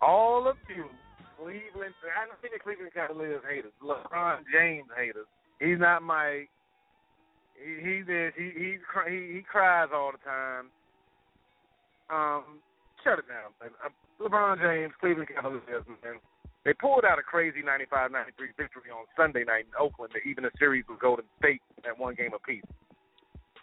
[0.00, 0.88] All of you
[1.36, 5.28] Cleveland, I don't think the Cleveland Cavaliers haters, LeBron James haters.
[5.60, 6.48] He's not my.
[7.60, 8.32] He, he this.
[8.36, 10.72] He he's he he cries all the time.
[12.08, 12.64] Um,
[13.04, 13.72] shut it down, man.
[13.84, 16.20] Uh, LeBron James, Cleveland Cavaliers, man.
[16.66, 20.50] They pulled out a crazy 95-93 victory on Sunday night in Oakland to even a
[20.58, 22.66] series with Golden State at one game apiece.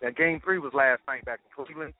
[0.02, 1.94] Now, Game Three was last night back in Cleveland.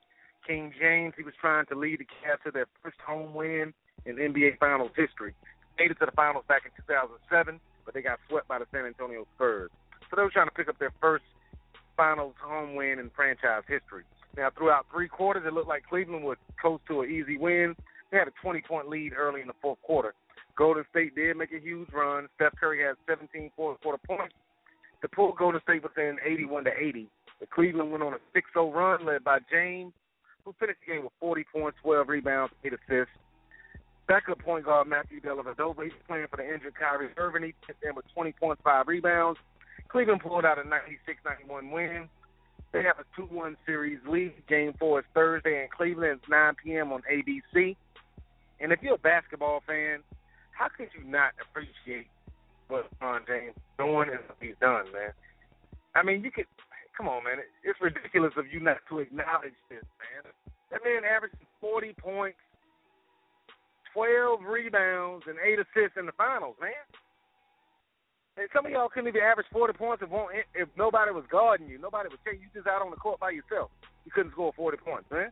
[0.48, 3.74] King James, he was trying to lead the Cavs to their first home win
[4.06, 5.34] in NBA Finals history.
[5.78, 8.86] Made it to the finals back in 2007, but they got swept by the San
[8.86, 9.70] Antonio Spurs.
[10.08, 11.24] So they were trying to pick up their first
[11.98, 14.04] finals home win in franchise history.
[14.38, 17.76] Now, throughout three quarters, it looked like Cleveland was close to an easy win.
[18.10, 20.14] They had a 20-point lead early in the fourth quarter.
[20.56, 22.28] Golden State did make a huge run.
[22.36, 24.34] Steph Curry had 17 fourth quarter points
[25.02, 27.08] to pull Golden State within 81 to 80.
[27.40, 29.92] The Cleveland went on a 6-0 run led by James,
[30.44, 33.14] who finished the game with 40 points, 12 rebounds, 8 assists.
[34.06, 37.42] Backup point guard Matthew Dellavedova, he's playing for the injured Kyrie Irving.
[37.42, 39.40] He hit them with 20 points, 5 rebounds.
[39.88, 42.08] Cleveland pulled out a 96-91 win.
[42.72, 44.34] They have a 2-1 series lead.
[44.48, 46.20] Game 4 is Thursday in Cleveland.
[46.20, 46.92] It's 9 p.m.
[46.92, 47.76] on ABC.
[48.60, 50.00] And if you're a basketball fan,
[50.54, 52.06] how could you not appreciate
[52.68, 55.10] what LeBron James is doing and what he's done, man?
[55.94, 56.46] I mean, you could–
[56.96, 57.42] come on, man.
[57.62, 60.30] It's ridiculous of you not to acknowledge this, man.
[60.70, 62.38] That man averaged 40 points,
[63.92, 66.74] 12 rebounds, and 8 assists in the finals, man.
[68.36, 71.68] And some of y'all couldn't even average 40 points if, won't, if nobody was guarding
[71.68, 71.78] you.
[71.78, 72.50] Nobody was checking you.
[72.54, 73.70] just out on the court by yourself.
[74.04, 75.30] You couldn't score 40 points, man.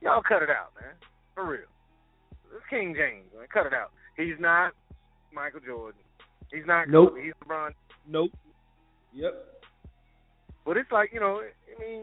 [0.00, 0.96] Y'all cut it out, man.
[1.34, 1.68] For real.
[2.56, 3.44] It's King James, man.
[3.52, 3.92] Cut it out.
[4.18, 4.72] He's not
[5.32, 6.00] Michael Jordan.
[6.52, 7.10] He's not Nope.
[7.10, 7.22] Kobe.
[7.24, 7.70] He's LeBron.
[8.06, 8.32] Nope.
[9.14, 9.32] Yep.
[10.66, 12.02] But it's like, you know, I mean,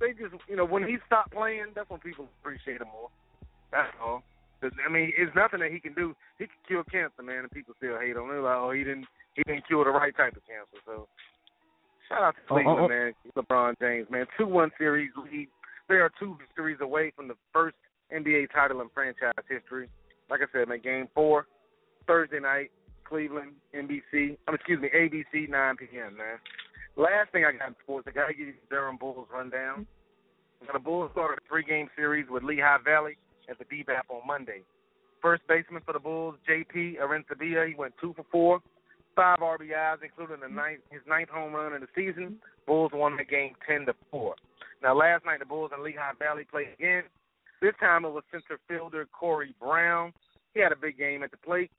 [0.00, 3.10] they just, you know, when he stopped playing, that's when people appreciate him more.
[3.72, 4.22] That's all.
[4.60, 6.14] 'Cause, I mean, it's nothing that he can do.
[6.38, 8.42] He can cure cancer, man, and people still hate on him.
[8.42, 10.76] Like, oh, he didn't, he didn't cure the right type of cancer.
[10.84, 11.08] So,
[12.08, 12.84] shout out to Oh, Cleveland, oh.
[12.84, 12.88] oh.
[12.88, 13.14] man.
[13.36, 14.26] LeBron James, man.
[14.36, 15.48] Two one series lead.
[15.88, 17.76] They are two victories away from the first
[18.12, 19.88] NBA title in franchise history.
[20.30, 21.46] Like I said, man, Game Four,
[22.06, 22.70] Thursday night,
[23.04, 24.38] Cleveland, NBC.
[24.46, 26.16] Um, excuse me, ABC, 9 p.m.
[26.16, 26.38] Man.
[26.96, 29.86] Last thing I got in sports, I got to give you the Durham Bulls rundown.
[30.72, 33.16] The Bulls started a three-game series with Lehigh Valley
[33.48, 34.62] at the DBAP on Monday.
[35.22, 36.98] First baseman for the Bulls, J.P.
[37.02, 38.60] Arencibia, he went two for four,
[39.16, 42.36] five RBIs, including the ninth, his ninth home run in the season.
[42.66, 44.34] Bulls won the game 10 to four.
[44.82, 47.04] Now, last night the Bulls and Lehigh Valley played again.
[47.60, 50.12] This time it was center fielder Corey Brown.
[50.54, 51.70] He had a big game at the plate.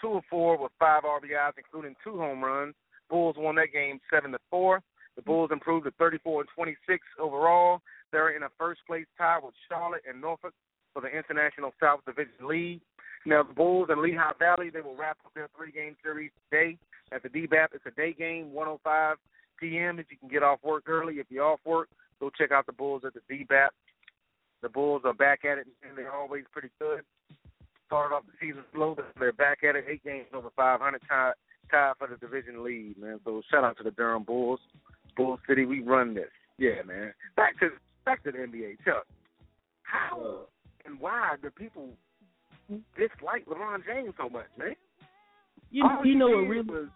[0.00, 2.74] Two of four with five RBIs, including two home runs.
[3.10, 4.80] Bulls won that game seven to four.
[5.16, 7.80] The Bulls improved to 34 and 26 overall.
[8.12, 10.54] They're in a first place tie with Charlotte and Norfolk
[10.92, 12.80] for the International South Division lead.
[13.26, 16.78] Now the Bulls and Lehigh Valley they will wrap up their three game series today
[17.12, 17.68] at the DBAP.
[17.74, 19.16] It's a day game, 105
[19.58, 19.98] p.m.
[19.98, 21.88] If you can get off work early, if you're off work,
[22.20, 23.68] go check out the Bulls at the DBAP.
[24.64, 27.02] The Bulls are back at it, and they're always pretty good.
[27.86, 29.84] Started off the season slow, but they're back at it.
[29.86, 31.32] Eight games over 500, tied,
[31.70, 33.20] tied for the division lead, man.
[33.26, 34.60] So shout out to the Durham Bulls.
[35.18, 36.30] Bull City, we run this.
[36.56, 37.12] Yeah, man.
[37.36, 37.68] Back to
[38.06, 39.06] back to the NBA, Chuck.
[39.82, 40.46] How
[40.86, 41.90] and why do people
[42.96, 44.76] dislike LeBron James so much, man?
[45.70, 46.88] You, All you know what really was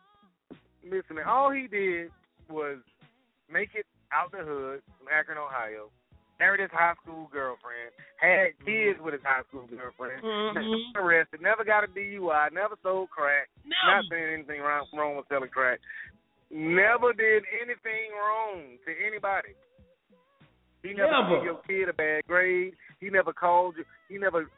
[0.83, 1.27] listen, man.
[1.27, 2.09] All he did
[2.49, 2.79] was
[3.53, 5.91] make it out the hood from Akron, Ohio.
[6.39, 7.91] Married his high school girlfriend,
[8.23, 10.93] had kids with his high school girlfriend, Mhm.
[10.95, 13.97] never arrested, never got a DUI, never sold crack, Never.
[13.97, 15.81] not saying anything wrong, wrong with selling crack,
[16.51, 19.55] never did anything wrong to anybody.
[20.83, 21.37] He never Never.
[21.37, 22.77] gave your kid a bad grade.
[23.01, 23.85] He never called you.
[24.09, 24.49] He never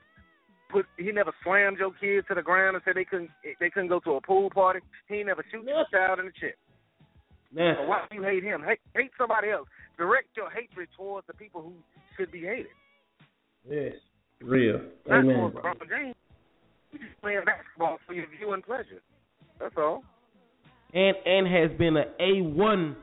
[0.69, 0.87] put.
[0.99, 3.31] He never slammed your kids to the ground and said they couldn't.
[3.59, 4.81] They couldn't go to a pool party.
[5.09, 6.59] He never shoot your child in the chest.
[7.57, 8.63] So why do you hate him?
[8.63, 9.67] Hate, hate somebody else.
[10.01, 11.75] Direct your hatred towards the people who
[12.17, 12.73] should be hated.
[13.69, 13.93] Yes.
[14.41, 14.81] Real.
[15.07, 15.37] Not Amen.
[15.37, 16.15] towards LeBron James.
[16.91, 19.03] You just playing basketball for your viewing pleasure.
[19.61, 20.03] That's all.
[20.95, 22.97] And and has been a A one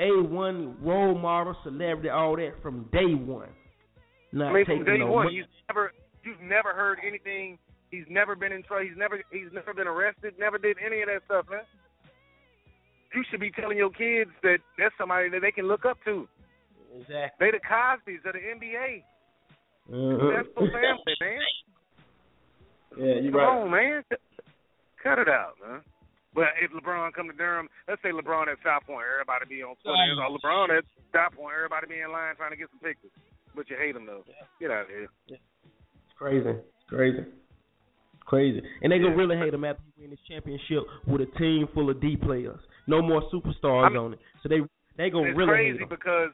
[0.00, 3.50] A one role model, celebrity, all that from day one.
[4.32, 5.36] Not I mean, taking from day no one, money.
[5.36, 5.92] you've never,
[6.24, 7.58] you've never heard anything.
[7.90, 8.86] He's never been in trouble.
[8.88, 10.32] He's never, he's never been arrested.
[10.38, 11.60] Never did any of that stuff, man.
[13.14, 16.26] You should be telling your kids that that's somebody that they can look up to.
[16.94, 17.38] Exactly.
[17.46, 19.02] They the Cosby's of the NBA.
[19.88, 20.30] Uh-huh.
[20.36, 21.40] That's for family, man.
[22.98, 23.62] Yeah, you're Come right.
[23.62, 24.02] on, man.
[25.02, 25.80] Cut it out, man.
[26.34, 30.22] But if LeBron come to Durham, let's say LeBron at Southpoint, everybody be on Twitter.
[30.22, 33.10] Or LeBron at Southpoint, everybody be in line trying to get some pictures.
[33.56, 34.22] But you hate him though.
[34.60, 35.08] Get out of here.
[35.26, 35.36] Yeah.
[35.36, 36.48] It's crazy.
[36.50, 37.24] It's crazy.
[38.26, 38.62] Crazy.
[38.82, 41.88] And they gonna really hate him after he win this championship with a team full
[41.90, 42.60] of D players.
[42.86, 44.18] No more superstars I mean- on it.
[44.42, 44.60] So they
[44.96, 45.88] they gonna it's really crazy hate him.
[45.88, 46.30] because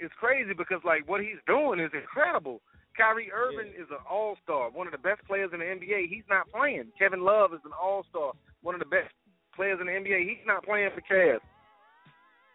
[0.00, 2.60] it's crazy because like what he's doing is incredible.
[2.96, 6.08] Kyrie Irving is an all star, one of the best players in the NBA.
[6.08, 6.90] He's not playing.
[6.98, 8.32] Kevin Love is an all star,
[8.62, 9.14] one of the best
[9.54, 10.28] players in the NBA.
[10.28, 11.40] He's not playing for Cavs.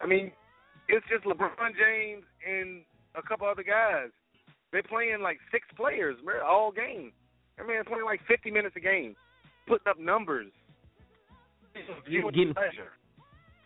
[0.01, 0.31] I mean,
[0.89, 2.81] it's just LeBron James and
[3.15, 4.09] a couple other guys.
[4.71, 7.11] They're playing like six players man, all game.
[7.57, 9.15] I mean, they're playing like 50 minutes a game,
[9.67, 10.51] putting up numbers.
[12.07, 12.91] Viewing Getting- pleasure.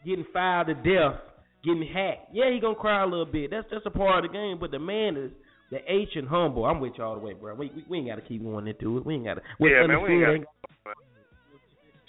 [0.05, 1.19] Getting fired to death,
[1.63, 2.29] getting hacked.
[2.33, 3.51] Yeah, he gonna cry a little bit.
[3.51, 4.57] That's that's a part of the game.
[4.59, 5.31] But the man is
[5.71, 6.65] the and humble.
[6.65, 7.55] I'm with you all the way, bro.
[7.55, 9.05] We we, we ain't gotta keep going into it.
[9.05, 9.41] We ain't gotta.
[9.59, 10.95] yeah, man, we ain't gotta.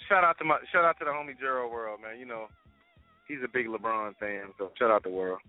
[0.09, 2.19] Shout out to my shout out to the homie Gerald World, man.
[2.19, 2.47] You know,
[3.27, 5.39] he's a big LeBron fan, so shout out to World.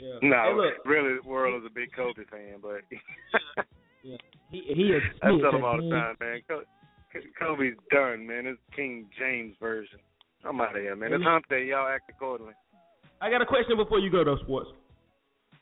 [0.00, 0.18] Yeah.
[0.22, 2.80] No, Hey, look, really, World is a big Kobe fan, but
[4.02, 4.16] yeah.
[4.50, 5.02] he he is.
[5.22, 6.40] I tell him all the time, man.
[7.38, 8.46] Kobe's done, man.
[8.46, 9.98] It's King James version.
[10.44, 11.12] I'm out of here, man.
[11.12, 11.66] It's hump day.
[11.66, 12.54] Y'all act accordingly.
[13.20, 14.68] I got a question before you go though, sports.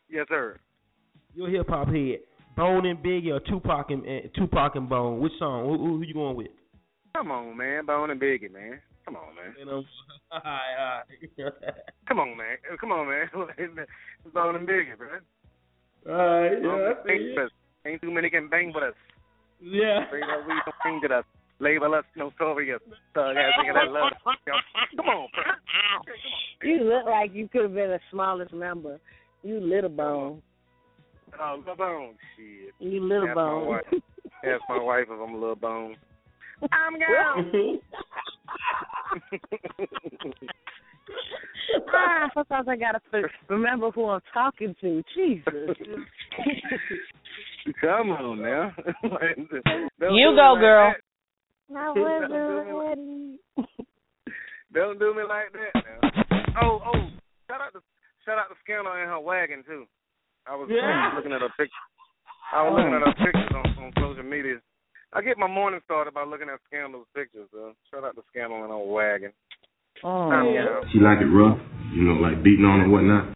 [0.08, 0.58] Yes, sir.
[1.34, 2.18] You're a hip hop head.
[2.56, 5.20] Bone and Biggie or Tupac and uh, Tupac and Bone?
[5.20, 5.64] Which song?
[5.66, 6.48] Who, who, who you going with?
[7.16, 7.87] Come on, man.
[7.87, 8.80] Bone and Biggie, man.
[9.04, 9.54] Come on, man.
[9.58, 9.82] You know,
[12.08, 12.56] Come on, man.
[12.80, 13.28] Come on, man.
[14.34, 14.94] Bone and Biggie,
[16.06, 17.52] yeah, and I see Biggie, it.
[17.87, 18.94] Ain't too many can bang with us.
[19.60, 20.04] Yeah.
[20.12, 20.46] We don't
[20.84, 21.24] bang to us.
[21.60, 22.80] Label us notorious.
[23.14, 24.36] Thug ass nigga that love us.
[24.46, 24.54] Yo,
[24.96, 26.68] Come on, bro.
[26.68, 28.98] You look like you could have been the smallest member.
[29.42, 30.42] You little bone.
[31.40, 32.14] Oh, little bone.
[32.36, 32.74] Shit.
[32.78, 33.62] You little Ask bone.
[33.62, 33.84] My wife.
[34.44, 35.96] Ask my wife if I'm a little bone.
[36.72, 37.80] I'm gone.
[41.94, 45.02] ah, sometimes I gotta f- remember who I'm talking to.
[45.14, 45.44] Jesus.
[47.80, 48.72] Come on now.
[50.00, 50.92] You go, girl.
[50.92, 51.00] that.
[51.70, 53.38] I Don't do me wasn't like- ready.
[54.74, 56.55] Don't do me like that now.
[56.62, 57.09] Oh, oh,
[57.48, 57.81] shout out to
[58.27, 59.87] shout out to Scandal and her wagon too.
[60.46, 61.12] I was Yeah.
[61.14, 61.87] looking at her picture.
[62.53, 64.61] I was looking at her pictures on, on social media.
[65.12, 67.48] I get my morning started by looking at Scandal's pictures.
[67.53, 69.33] So shout out to Scandal and her wagon.
[70.03, 70.46] Oh, I'm.
[70.92, 71.59] She like it rough,
[71.94, 73.33] you know, like beating on and whatnot.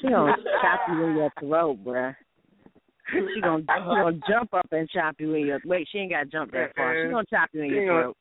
[0.00, 2.14] She gonna chop you in your throat, bruh.
[3.12, 5.86] She gonna she gonna jump up and chop you in your wait.
[5.90, 6.94] She ain't got to jump that far.
[7.04, 8.16] She gonna chop you in She your ain't gonna- throat.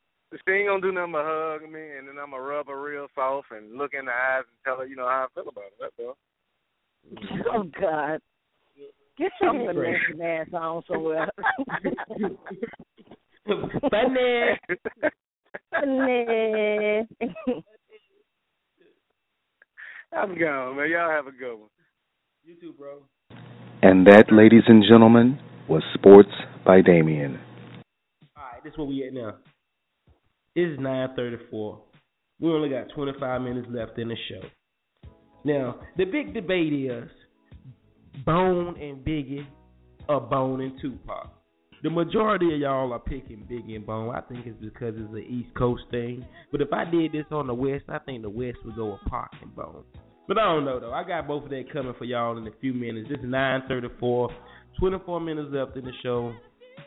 [0.48, 3.08] She ain't gonna do nothing but hug me, and then I'm gonna rub her real
[3.14, 5.66] soft and look in the eyes and tell her, you know, how I feel about
[5.66, 5.74] it.
[5.80, 6.18] That's all.
[7.54, 8.20] Oh God.
[9.16, 11.30] Get your Vanessa ass on somewhere.
[13.92, 14.60] Funny.
[15.70, 17.08] Funny.
[20.12, 20.90] I'm gone, man.
[20.90, 21.70] Y'all have a good one.
[22.46, 23.04] You too, bro.
[23.86, 26.30] And that, ladies and gentlemen, was Sports
[26.66, 27.38] by Damien.
[28.38, 29.36] All right, this is where we at now.
[30.56, 31.82] It's nine thirty-four.
[32.40, 34.48] We only got twenty-five minutes left in the show.
[35.44, 37.10] Now, the big debate is
[38.26, 39.46] Bone and Biggie
[40.08, 41.34] or Bone and Tupac.
[41.84, 44.16] The majority of y'all are picking Biggie and Bone.
[44.16, 46.26] I think it's because it's an East Coast thing.
[46.54, 49.12] But if I did this on the West, I think the West would go with
[49.12, 49.84] Pac and Bone.
[50.28, 50.94] But I don't know though.
[50.94, 53.10] I got both of that coming for y'all in a few minutes.
[53.10, 54.30] This is nine thirty-four.
[54.80, 56.34] Twenty-four minutes left in the show.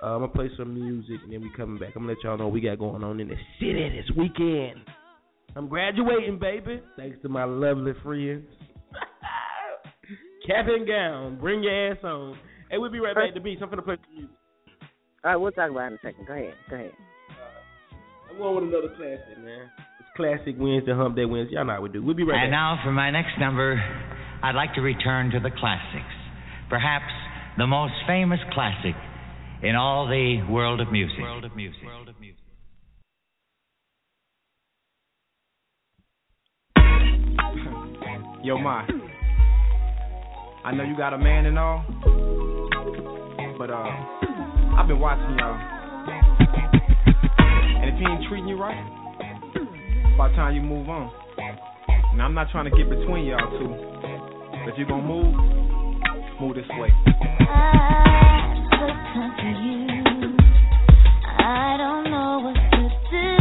[0.03, 1.91] Uh, I'm gonna play some music and then we coming back.
[1.97, 4.81] I'm gonna let y'all know what we got going on in the city this weekend.
[5.55, 6.83] I'm graduating, baby.
[6.97, 8.45] Thanks to my lovely friends.
[10.47, 12.37] Cap and gown, bring your ass on.
[12.71, 13.59] Hey, we'll be right back to beat.
[13.63, 14.37] I'm gonna play some music.
[15.25, 16.27] All right, we'll talk about it in a second.
[16.27, 16.55] Go ahead.
[16.69, 16.93] Go ahead.
[18.31, 19.71] I'm going with another classic, man.
[20.17, 21.57] It's classic Wednesday, Hump Day Wednesday.
[21.57, 22.03] Y'all know how we do.
[22.03, 22.51] We'll be right And back.
[22.51, 23.77] now for my next number,
[24.43, 26.15] I'd like to return to the classics.
[26.71, 27.13] Perhaps
[27.59, 28.95] the most famous classic
[29.63, 31.19] in all the world of music.
[31.21, 31.85] World of music.
[31.85, 32.41] World of music.
[38.43, 38.85] Yo, Ma.
[40.65, 41.85] I know you got a man and all,
[43.59, 43.83] but uh,
[44.79, 45.59] I've been watching y'all,
[47.83, 49.06] and if he ain't treating you right,
[50.17, 51.13] by time you move on.
[52.13, 53.69] And I'm not trying to get between y'all two,
[54.65, 55.35] but you're gonna move,
[56.41, 56.91] move this way.
[61.39, 63.36] I don't know what to do.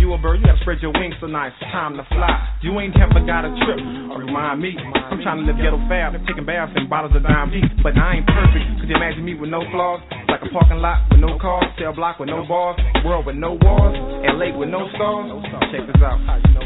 [0.00, 2.30] You a bird, you gotta spread your wings now it's time to fly.
[2.62, 3.80] You ain't never got a trip
[4.14, 4.74] or remind me.
[4.78, 7.66] I'm trying to live ghetto fab, taking baths in bottles of dime deep.
[7.82, 8.64] But I ain't perfect.
[8.80, 10.02] Could you imagine me with no flaws?
[10.30, 13.58] Like a parking lot with no cars, cell block with no bars, world with no
[13.58, 13.94] walls,
[14.26, 15.30] LA with no stars.
[15.74, 16.18] Check this out.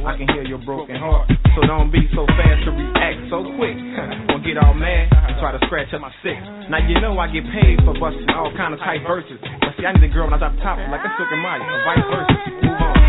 [0.05, 1.29] I can hear your broken heart.
[1.57, 3.77] So don't be so fast to react so quick.
[4.31, 6.39] Don't get all mad and try to scratch up my six.
[6.71, 9.37] Now you know I get paid for busting all kind of tight verses.
[9.61, 11.59] But see, I need a girl when I drop top like a Silk and Maya,
[11.59, 12.35] or vice versa.
[12.62, 13.00] Move on.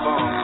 [0.00, 0.39] Move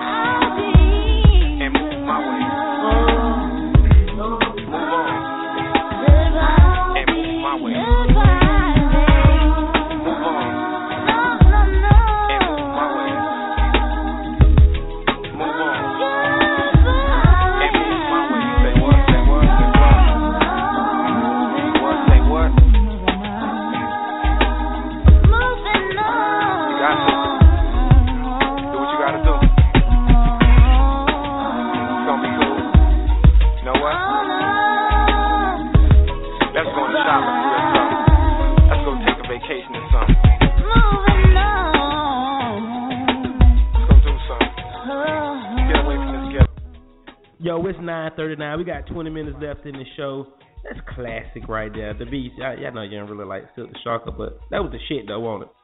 [48.26, 48.58] 39.
[48.58, 50.26] We got 20 minutes left in the show.
[50.64, 51.94] That's classic right there.
[51.94, 52.34] The beast.
[52.42, 55.06] I, I know you don't really like Silk the Shocker, but that was the shit
[55.06, 55.56] though, wasn't it?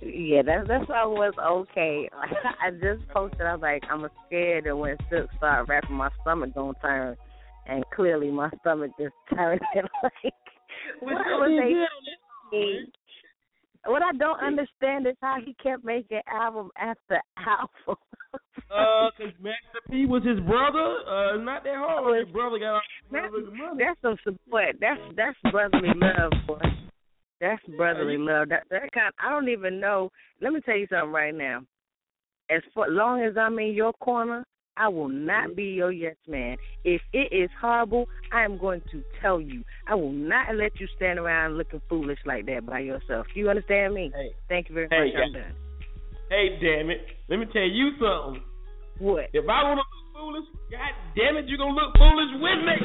[0.00, 2.08] Yeah, that's that's why I was okay.
[2.64, 3.42] I just posted.
[3.42, 7.16] I was like, I'm scared that when Silk started rapping, my stomach gonna turn,
[7.66, 9.60] and clearly my stomach just turned.
[10.02, 10.34] like,
[11.00, 11.86] what was
[12.50, 12.88] they?
[13.88, 17.96] What I don't understand is how he kept making album after album.
[18.70, 20.98] Uh, cause Master P was his brother.
[21.08, 22.26] Uh, not that hard.
[22.26, 22.80] His brother got all
[23.10, 23.82] That's, the money.
[23.82, 24.76] that's some support.
[24.78, 26.58] That's that's brotherly love, boy.
[27.40, 28.50] That's brotherly love.
[28.50, 29.10] That that kind.
[29.18, 30.10] I don't even know.
[30.42, 31.62] Let me tell you something right now.
[32.50, 34.44] As for long as I'm in your corner,
[34.78, 35.54] I will not mm-hmm.
[35.54, 36.56] be your yes man.
[36.84, 39.64] If it is horrible, I am going to tell you.
[39.86, 43.26] I will not let you stand around looking foolish like that by yourself.
[43.34, 44.12] You understand me?
[44.14, 44.30] Hey.
[44.48, 45.22] Thank you very Hey, much.
[45.26, 45.54] I'm done.
[46.30, 47.00] Hey, damn it.
[47.28, 48.42] Let me tell you something.
[48.98, 49.26] What?
[49.32, 52.60] If I want to look foolish, god damn it, you're going to look foolish with
[52.66, 52.76] me.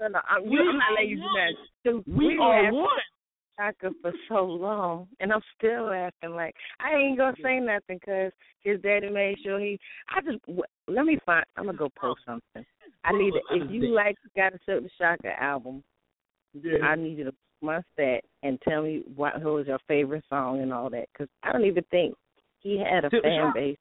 [0.00, 2.02] No, no, I'm, We I'm not letting you do that.
[2.06, 2.88] We We are have one.
[3.58, 8.32] Shaka for so long, and I'm still acting like I ain't gonna say nothing because
[8.60, 9.78] his daddy made sure he.
[10.14, 10.38] I just
[10.88, 11.44] let me find.
[11.56, 12.00] I'm gonna go oh.
[12.00, 12.64] post something.
[13.04, 13.64] I need to.
[13.64, 15.82] If you like got to Silk the Shocker album,
[16.54, 16.84] Yeah.
[16.84, 17.32] I need you to
[17.62, 21.28] must that and tell me what who was your favorite song and all that because
[21.42, 22.14] I don't even think
[22.60, 23.78] he had a fan base.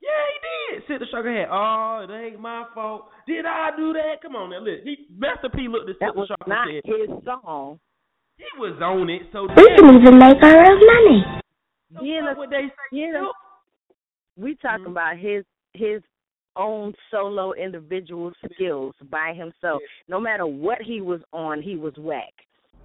[0.00, 0.10] Yeah,
[0.70, 0.82] he did.
[0.86, 1.48] Sit the sugar head.
[1.50, 3.08] Oh, it ain't my fault.
[3.26, 4.22] Did I do that?
[4.22, 4.80] Come on now, look.
[4.84, 7.80] He Master P looked at That Silk the was Shocker not said, his song.
[8.38, 9.22] He was on it.
[9.32, 11.24] So We can even make our own money.
[12.02, 12.72] Yeah, fuck what they say.
[12.92, 13.22] yeah.
[14.36, 14.90] We talking Mm-hmm.
[14.92, 16.02] about his his
[16.56, 19.80] own solo individual skills by himself.
[20.08, 22.32] No matter what he was on, he was whack.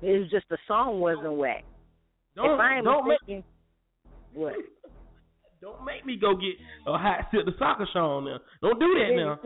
[0.02, 1.64] It was just the song wasn't whack.
[2.36, 3.44] Don't, if I am don't, make,
[4.34, 4.54] what?
[5.62, 6.56] don't make me go get
[6.88, 8.40] a hot Silk the Shocker show on now.
[8.62, 9.40] Don't do that now.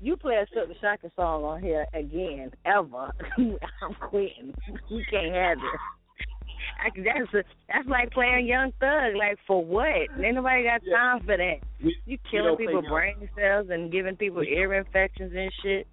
[0.00, 3.10] You play a Silk the Shocker song on here again, ever.
[3.38, 4.54] I'm quitting.
[4.88, 5.80] You can't have it.
[6.80, 7.42] I, that's a,
[7.72, 9.16] that's like playing Young Thug.
[9.18, 9.86] Like for what?
[10.22, 11.56] Ain't nobody got time for that.
[11.82, 15.86] We- You killing people brain cells and giving people ear infections and shit.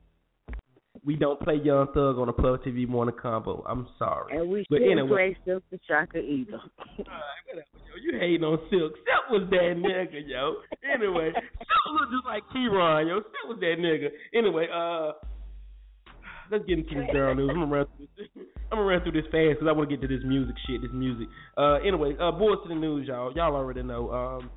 [1.06, 3.62] We don't play Young Thug on a Puff TV morning convo.
[3.68, 4.38] I'm sorry.
[4.38, 6.60] And we but shouldn't anyway, play Silk the Shocker either.
[6.98, 7.06] yo,
[8.02, 8.94] you hating on Silk.
[9.06, 10.56] Silk was that nigga, yo.
[10.84, 13.22] Anyway, Silk look just like Keyron, yo.
[13.22, 14.10] Silk was that nigga.
[14.34, 15.12] Anyway, uh,
[16.50, 17.52] let's get into this girl news.
[17.52, 18.28] I'm gonna run through this.
[18.72, 20.82] I'm gonna run through this fast because I want to get to this music shit.
[20.82, 21.28] This music.
[21.56, 23.32] Uh, anyway, uh, boys to the news, y'all.
[23.36, 24.10] Y'all already know.
[24.10, 24.50] Um,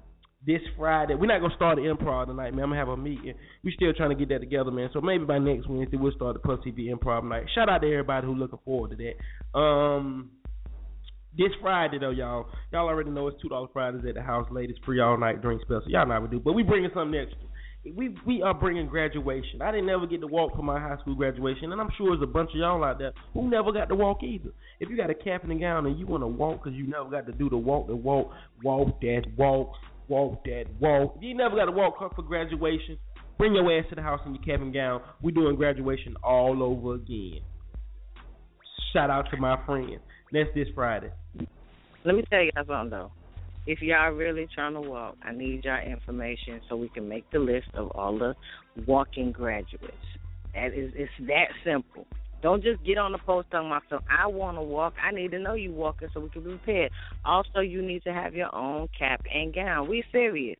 [0.47, 2.65] this Friday, we're not gonna start the improv tonight, man.
[2.65, 3.35] I'm gonna have a meeting.
[3.65, 4.89] We're still trying to get that together, man.
[4.93, 7.47] So maybe by next Wednesday we'll start the Puff TV improv night.
[7.55, 9.59] Shout out to everybody who looking forward to that.
[9.59, 10.31] Um,
[11.37, 14.77] this Friday though, y'all, y'all already know it's two dollar Fridays at the house, ladies
[14.85, 15.89] free all night drink special.
[15.89, 17.39] Y'all know how we do, but we bringing something extra.
[17.97, 19.61] We we are bringing graduation.
[19.61, 22.23] I didn't ever get to walk for my high school graduation, and I'm sure there's
[22.23, 24.51] a bunch of y'all out there who never got to walk either.
[24.79, 26.87] If you got a cap and a gown and you want to walk because you
[26.87, 28.31] never got to do the walk, the walk,
[28.63, 29.73] walk that walk,
[30.09, 31.15] walk that walk.
[31.17, 32.99] If you never got to walk up for graduation,
[33.37, 35.01] bring your ass to the house in your cap and gown.
[35.23, 37.41] We doing graduation all over again.
[38.93, 40.01] Shout out to my friends.
[40.33, 41.11] That's this Friday.
[42.05, 43.13] Let me tell y'all something though.
[43.67, 47.39] If y'all really trying to walk, I need y'all information so we can make the
[47.39, 48.35] list of all the
[48.87, 49.93] walking graduates.
[50.55, 52.07] That is it's that simple.
[52.41, 54.95] Don't just get on the post talking about so I want to walk.
[55.03, 56.93] I need to know you walking so we can be prepared.
[57.25, 59.89] Also, you need to have your own cap and gown.
[59.89, 60.57] We serious.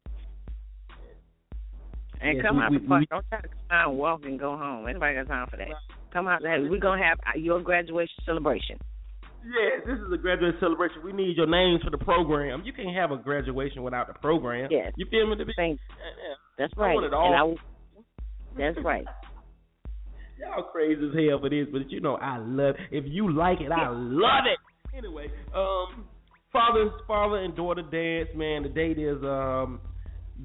[2.21, 3.01] And Yes, come we- out we- the park.
[3.01, 4.89] we- Don't try to come out and walk and go home.
[4.89, 5.69] Anybody got time for that?
[6.11, 6.61] Come out there.
[6.63, 8.77] We're gonna have your graduation celebration.
[9.45, 11.01] Yes, this is a graduation celebration.
[11.05, 12.63] We need your names for the program.
[12.65, 14.69] You can't have a graduation without the program.
[14.71, 14.93] Yes.
[14.97, 15.37] You feel me?
[15.37, 16.95] To be, Thank Yeah, That's I right.
[16.95, 17.55] want it And all.
[17.55, 17.57] I,
[18.57, 19.07] that's right.
[20.41, 22.77] Y'all crazy as hell for this, but you know I love.
[22.91, 24.97] If you like it, I love it.
[24.97, 26.07] Anyway, um,
[26.53, 28.29] father, father and daughter dance.
[28.37, 29.81] Man, the date is um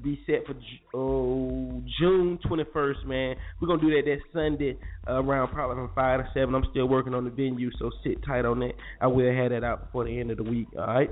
[0.02, 0.54] be set for
[0.94, 3.00] oh, June twenty first.
[3.06, 4.76] Man, we're gonna do that that Sunday
[5.08, 6.54] uh, around probably from five to seven.
[6.54, 8.72] I'm still working on the venue, so sit tight on that.
[9.00, 10.68] I will have that out before the end of the week.
[10.76, 11.10] All right.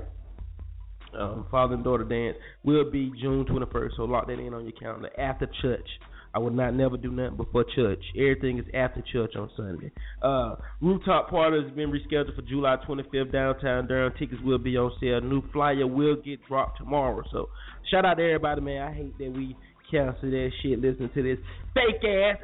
[1.17, 4.71] Um, father and daughter dance will be June 21st, so lock that in on your
[4.71, 5.87] calendar after church.
[6.33, 8.03] I would not never do nothing before church.
[8.15, 9.91] Everything is after church on Sunday.
[10.21, 14.13] Uh, rooftop party has been rescheduled for July 25th downtown Durham.
[14.17, 15.21] Tickets will be on sale.
[15.21, 17.23] New flyer will get dropped tomorrow.
[17.31, 17.49] So
[17.91, 18.81] shout out to everybody, man.
[18.81, 19.55] I hate that we
[19.91, 20.79] cancel that shit.
[20.81, 21.37] Listening to this
[21.75, 22.37] fake ass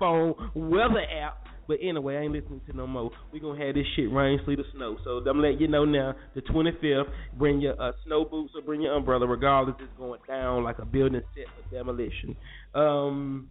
[0.00, 1.43] iPhone weather app.
[1.66, 3.10] But anyway, I ain't listening to no more.
[3.32, 4.96] We gonna have this shit rain, sleet, or snow.
[5.04, 6.14] So I'm letting you know now.
[6.34, 7.04] The 25th,
[7.38, 9.26] bring your uh, snow boots or bring your umbrella.
[9.26, 12.36] Regardless, it's going down like a building set for demolition.
[12.74, 13.48] Um,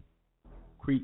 [0.80, 1.04] Creek,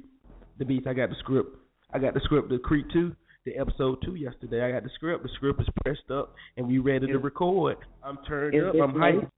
[0.57, 0.85] the beats.
[0.87, 1.55] I got the script.
[1.93, 2.49] I got the script.
[2.49, 4.63] The Creek two, the episode two yesterday.
[4.63, 5.23] I got the script.
[5.23, 7.77] The script is pressed up and we ready to record.
[8.03, 8.75] I'm turned Is up.
[8.75, 9.21] I'm hyped.
[9.21, 9.29] Mace?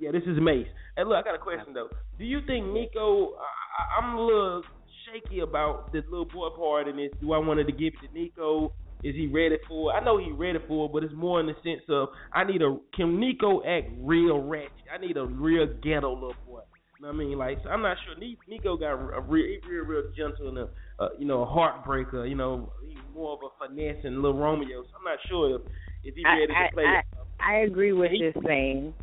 [0.00, 0.66] Yeah, this is Mace.
[0.96, 1.88] Hey, look, I got a question though.
[2.18, 3.34] Do you think Nico?
[3.34, 4.62] I, I'm a little
[5.06, 7.10] shaky about this little boy part in this.
[7.20, 8.72] Do I wanted to give it to Nico?
[9.02, 9.94] Is he ready for it?
[9.94, 12.62] I know he ready for it, but it's more in the sense of I need
[12.62, 14.72] a can Nico act real ratchet?
[14.92, 16.60] I need a real ghetto little boy.
[16.98, 17.38] You know what I mean?
[17.38, 18.16] Like so I'm not sure.
[18.48, 20.68] Nico got a real, real, real gentle and a,
[20.98, 22.28] uh, you know, a heartbreaker.
[22.28, 24.82] You know, he's more of a finesse and little Romeo.
[24.82, 25.62] So I'm not sure if
[26.02, 26.84] if he I, ready to play.
[26.84, 27.02] I.
[27.40, 28.94] I, I agree with this saying.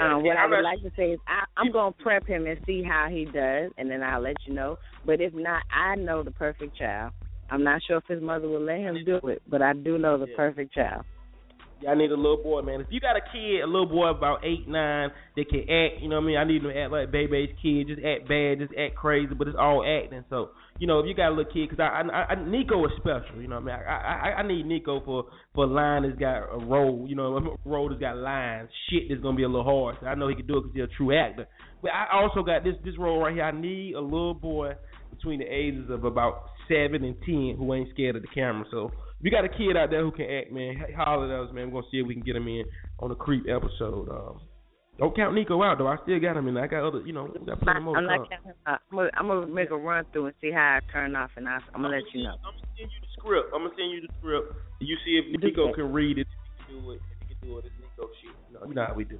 [0.00, 2.46] Um, what yeah, I I'm would like to say is I, I'm gonna prep him
[2.46, 4.76] and see how he does, and then I'll let you know.
[5.04, 7.12] But if not, I know the perfect child.
[7.50, 10.18] I'm not sure if his mother will let him do it, but I do know
[10.18, 11.04] the perfect child.
[11.86, 12.80] I need a little boy, man.
[12.80, 16.08] If you got a kid, a little boy about eight, nine, that can act, you
[16.08, 16.36] know what I mean?
[16.36, 19.46] I need them to act like Baby's kid, just act bad, just act crazy, but
[19.46, 20.24] it's all acting.
[20.30, 22.92] So, you know, if you got a little kid, because I, I, I, Nico is
[22.96, 23.86] special, you know what I mean?
[23.86, 27.68] I, I, I need Nico for for line that's got a role, you know, a
[27.68, 29.96] role that's got lines, shit that's gonna be a little hard.
[30.00, 31.46] So I know he can do it because he's a true actor.
[31.82, 33.44] But I also got this this role right here.
[33.44, 34.72] I need a little boy
[35.10, 38.64] between the ages of about seven and ten who ain't scared of the camera.
[38.70, 41.54] So if you got a kid out there who can act, man, holler at us,
[41.54, 41.70] man.
[41.70, 42.64] We're gonna see if we can get him in
[43.00, 44.08] on a creep episode.
[44.08, 44.40] Um,
[44.98, 45.86] don't count Nico out though.
[45.86, 46.56] I still got him in.
[46.56, 47.96] I got other, you know, we got plenty more.
[47.96, 48.52] I'm not counting.
[48.66, 51.30] Uh, I'm, gonna, I'm gonna make a run through and see how I turn off,
[51.36, 52.34] and I, I'm gonna let you know.
[52.46, 53.50] I'm gonna send you the script.
[53.54, 54.52] I'm gonna send you the script.
[54.80, 56.26] You see if Nico can read it.
[56.26, 57.00] If he can do it.
[57.10, 58.34] If he can do it, it's Nico shit.
[58.48, 59.18] You know, you know how we do.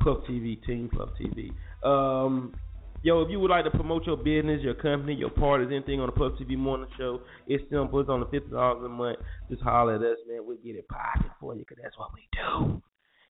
[0.00, 1.50] Puff TV, Team Puff TV.
[1.86, 2.54] Um,
[3.02, 6.06] yo, if you would like to promote your business, your company, your parties, anything on
[6.06, 8.00] the Puff TV Morning Show, it's simple.
[8.00, 9.18] It's on the fifty dollars a month.
[9.48, 10.40] Just holler at us, man.
[10.44, 12.82] We'll get it popping for you, cause that's what we do.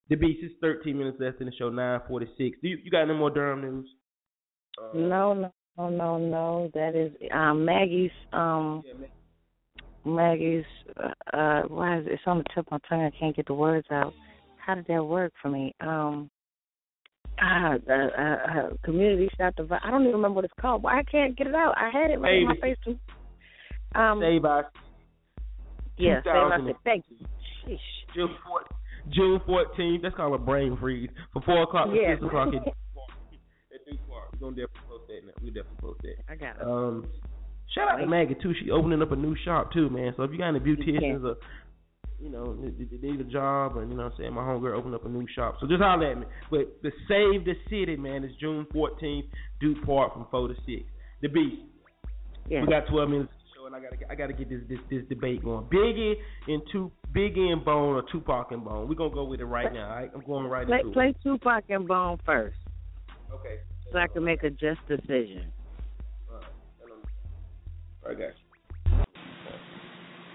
[0.09, 1.71] The beast is 13 minutes left in the show.
[1.71, 2.37] 9:46.
[2.37, 3.89] Do you, you got any more Durham news?
[4.77, 6.71] Uh, No, no, no, no, no.
[6.75, 8.11] That is um, Maggie's.
[8.33, 8.83] Um,
[10.05, 10.65] Maggie's.
[11.33, 12.13] Uh, why is it?
[12.13, 13.03] It's on the tip of my tongue.
[13.03, 14.13] I can't get the words out.
[14.57, 15.75] How did that work for me?
[15.81, 16.29] Um,
[17.43, 19.67] uh, uh, uh, community shop the.
[19.83, 20.83] I don't even remember what it's called.
[20.83, 21.75] Why I can't get it out?
[21.77, 22.99] I had it right in my face too.
[23.99, 24.71] Um, Save our
[26.01, 26.75] yeah, save 2000.
[26.85, 27.27] Thank you.
[27.67, 27.79] Sheesh.
[28.15, 30.03] June 4th, June 14th.
[30.03, 31.11] That's called a brain freeze.
[31.33, 32.15] For 4 o'clock to Yeah.
[32.17, 34.31] 6 o'clock at, at Duke Park.
[34.33, 35.33] We're going to definitely post that now.
[35.43, 36.17] we definitely post that.
[36.29, 36.63] I got it.
[36.63, 37.07] Um,
[37.75, 38.55] shout out to Maggie, too.
[38.63, 40.15] She opening up a new shop, too, man.
[40.17, 41.37] So if you got any beauticians or,
[42.23, 44.95] you know, they, need a job, and, you know what I'm saying, my homegirl opened
[44.95, 45.57] up a new shop.
[45.61, 46.27] So just holler at me.
[46.51, 49.25] But the Save the City, man, is June 14th,
[49.61, 50.67] Duke Park from 4 to 6.
[51.23, 51.63] The Beast.
[52.49, 52.63] Yeah.
[52.63, 55.03] We got 12 minutes to show, and I gotta I gotta get this this this
[55.09, 55.67] debate going.
[55.67, 56.15] Biggie
[56.49, 58.89] and two Biggie and Bone or Tupac and Bone.
[58.89, 59.89] We're gonna go with it right now.
[59.89, 60.11] All right?
[60.13, 61.17] I'm going right Play, into play it.
[61.23, 62.57] Tupac and Bone first,
[63.33, 63.59] Okay.
[63.93, 65.53] so I can make a just decision.
[68.05, 68.50] I got you.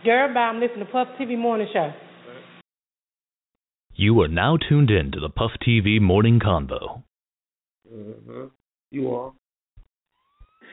[0.05, 0.41] Girl, bye.
[0.41, 1.91] I'm listening to Puff TV Morning Show.
[3.95, 7.01] You are now tuned in to the Puff TV Morning Convo.
[7.91, 8.43] Mm-hmm.
[8.91, 9.31] You are.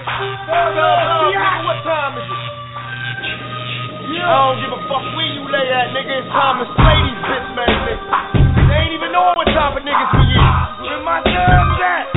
[0.47, 1.67] Thug, thug, nigga.
[1.67, 2.41] What time is it?
[4.23, 6.23] I don't give a fuck where you lay at, nigga.
[6.23, 8.07] It's time to slay these bitch man niggas.
[8.71, 10.47] They ain't even know what type of niggas we is.
[10.79, 12.07] Where my thugs at?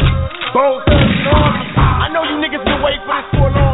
[0.55, 1.67] Both thugs and army.
[1.75, 3.66] I know you niggas been waiting for this for a long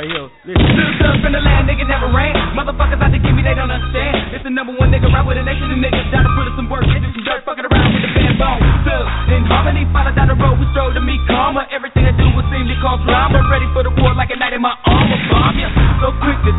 [0.00, 0.28] right here.
[0.48, 0.64] Listen.
[0.96, 2.32] Stood up from the land, nigga never ran.
[2.56, 4.32] Motherfuckers out to give me, they don't understand.
[4.32, 6.08] It's the number one nigga right with a nation of niggas.
[6.08, 8.60] Down to put in some work, get some dirt, fucking around with the band bone.
[8.84, 9.04] Still
[9.36, 11.68] in harmony, follow down the road, we strode to meet karma.
[11.68, 13.44] Everything I do would seem to cause drama.
[13.52, 15.20] Ready for the war like a knight in my armor.
[15.28, 15.68] Bomb ya,
[16.00, 16.52] so quick to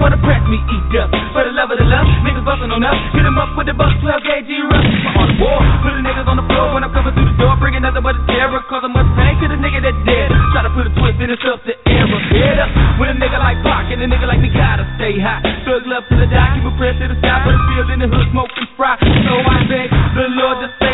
[0.00, 1.12] wanna press me, eat dust.
[1.34, 2.98] For the love of the love, niggas bustin' on us.
[3.12, 4.86] Hit 'em up with the bus 12 gauge rush.
[5.04, 7.38] My on the war, put the niggas on the floor when I'm coming through the
[7.38, 8.62] door, bringing nothing but a terror.
[8.70, 10.28] Cause I'm pain to the nigga that dead.
[10.52, 12.20] Try to put a twist in himself to error.
[12.30, 15.42] Head up with a nigga like Pac and a nigga like me gotta stay high.
[15.66, 17.98] Thug love to the die, keep a prayer to the sky, but the field in
[18.00, 18.96] the hood smoking fry.
[18.98, 20.87] So I beg the Lord to save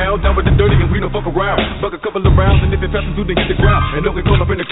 [0.00, 1.60] down, with the dirty, and we don't fuck around.
[1.84, 3.84] Buck a couple of rounds, and if it passes through, they hit the ground.
[3.96, 4.68] And don't get caught up in the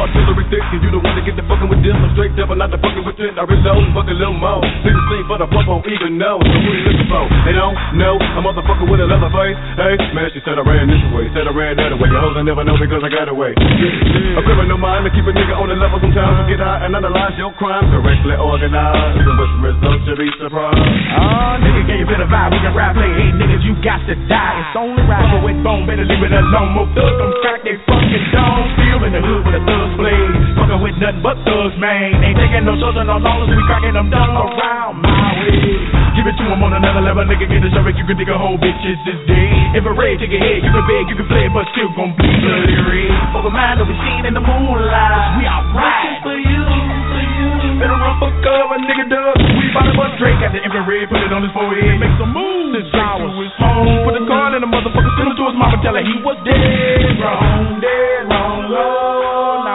[0.00, 1.92] artillery thick, and you don't want to get the fucking with this.
[1.92, 3.36] I'm straight devil, not the fucking with it.
[3.36, 4.64] I reload and fuck a little more.
[4.64, 6.40] The same, but the pump won't even know.
[6.40, 7.24] So who they looking for?
[7.44, 8.16] They don't know.
[8.16, 9.58] A motherfucker with a leather face.
[9.76, 12.08] Hey, man, she said I ran this way, said I ran that way.
[12.08, 13.52] Your hoes I never know because I got away.
[13.56, 14.38] Yeah.
[14.38, 16.48] A criminal mind to keep a nigga on the level sometimes.
[16.48, 19.20] Get high and analyze your crimes correctly organized.
[19.20, 20.80] Even with results, you be surprised.
[20.80, 22.50] Oh, nigga, can you feel the vibe?
[22.54, 24.64] We can rap, play, hey, niggas, you got to die.
[24.64, 25.20] It's only right.
[25.20, 26.72] Fucker with bone, better leave it alone.
[26.74, 28.64] More thugs, them crack they fucking dome.
[28.78, 30.34] Still in the hood with a thug's blade.
[30.58, 32.20] Fucking with nothing but thugs, man.
[32.22, 35.80] Ain't taking no children, no dollars, we cracking them down around my way.
[36.18, 38.36] Give it to him on another level, nigga, get the stomach, you can dig a
[38.36, 39.78] whole bitch, it's just dead.
[39.78, 42.12] If a red, take a head, you can beg, you can play, but still gon'
[42.18, 43.14] be bloody red.
[43.32, 45.38] Fuck a mind that we seen in the moonlight.
[45.38, 46.20] We alright.
[46.26, 47.48] for you, for you.
[47.78, 49.38] Better run for cover, nigga, dub.
[49.56, 52.34] We bout to bust Drake at the infrared, put it on his forehead, make some
[52.34, 52.60] moves.
[52.70, 55.76] Straight to his home, put the card in the motherfucker, send him to his mama,
[55.82, 59.69] tell her he was dead wrong, dead wrong, low.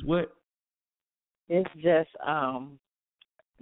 [0.00, 0.32] Just what?
[1.48, 2.78] It's just um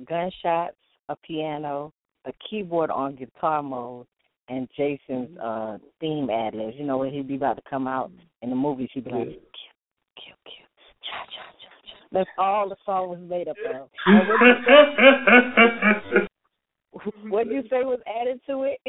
[0.09, 0.76] gunshots,
[1.09, 1.93] a piano,
[2.26, 4.07] a keyboard on guitar mode,
[4.49, 6.76] and Jason's uh theme ad libs.
[6.78, 8.11] You know when he'd be about to come out
[8.43, 9.34] in the movies, he'd be like, Yeah.
[9.34, 9.43] "Kill,
[10.16, 10.66] kill, kill,
[11.03, 13.91] cha cha cha cha." That's all the song was made up of.
[17.28, 18.80] What you say was added to it?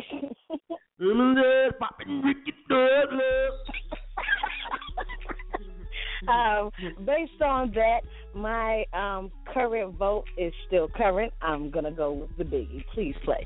[6.27, 6.69] um,
[7.05, 8.01] based on that,
[8.33, 11.31] my um, current vote is still current.
[11.41, 12.83] I'm gonna go with the Biggie.
[12.93, 13.45] Please play.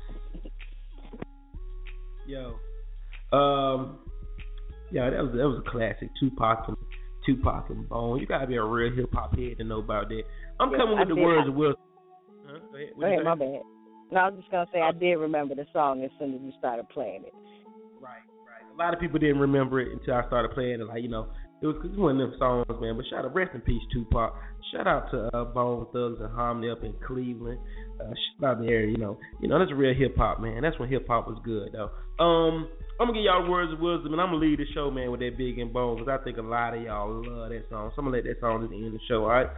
[2.26, 2.54] Yo.
[3.36, 3.98] Um
[4.90, 6.08] yeah, that was that was a classic.
[6.20, 6.76] Tupac and
[7.26, 8.18] Tupac and Bone.
[8.20, 10.22] You gotta be a real hip hop head to know about that.
[10.60, 11.24] I'm Yes, coming I with the did.
[11.24, 11.74] words I- of Will.
[12.46, 12.58] Huh?
[12.70, 12.88] Go ahead.
[12.98, 13.60] Go ahead, my bad.
[14.12, 16.52] No, I was just gonna say I did remember the song as soon as you
[16.58, 17.34] started playing it.
[18.00, 18.72] Right, right.
[18.72, 20.86] A lot of people didn't remember it until I started playing it.
[20.86, 21.28] Like you know,
[21.62, 22.96] it was, was one of them songs, man.
[22.96, 24.34] But shout out, rest in peace, Tupac.
[24.72, 27.58] Shout out to uh, Bone Thugs-n-Harmony up in Cleveland.
[28.00, 30.62] Uh, shout out there, you know, you know that's real hip hop, man.
[30.62, 31.90] That's when hip hop was good, though.
[32.22, 32.68] Um,
[33.00, 35.20] I'm gonna give y'all words of wisdom, and I'm gonna lead the show, man, with
[35.20, 37.90] that Big and Bone, because I think a lot of y'all love that song.
[37.94, 39.48] So I'm gonna let that song just end the show, all right?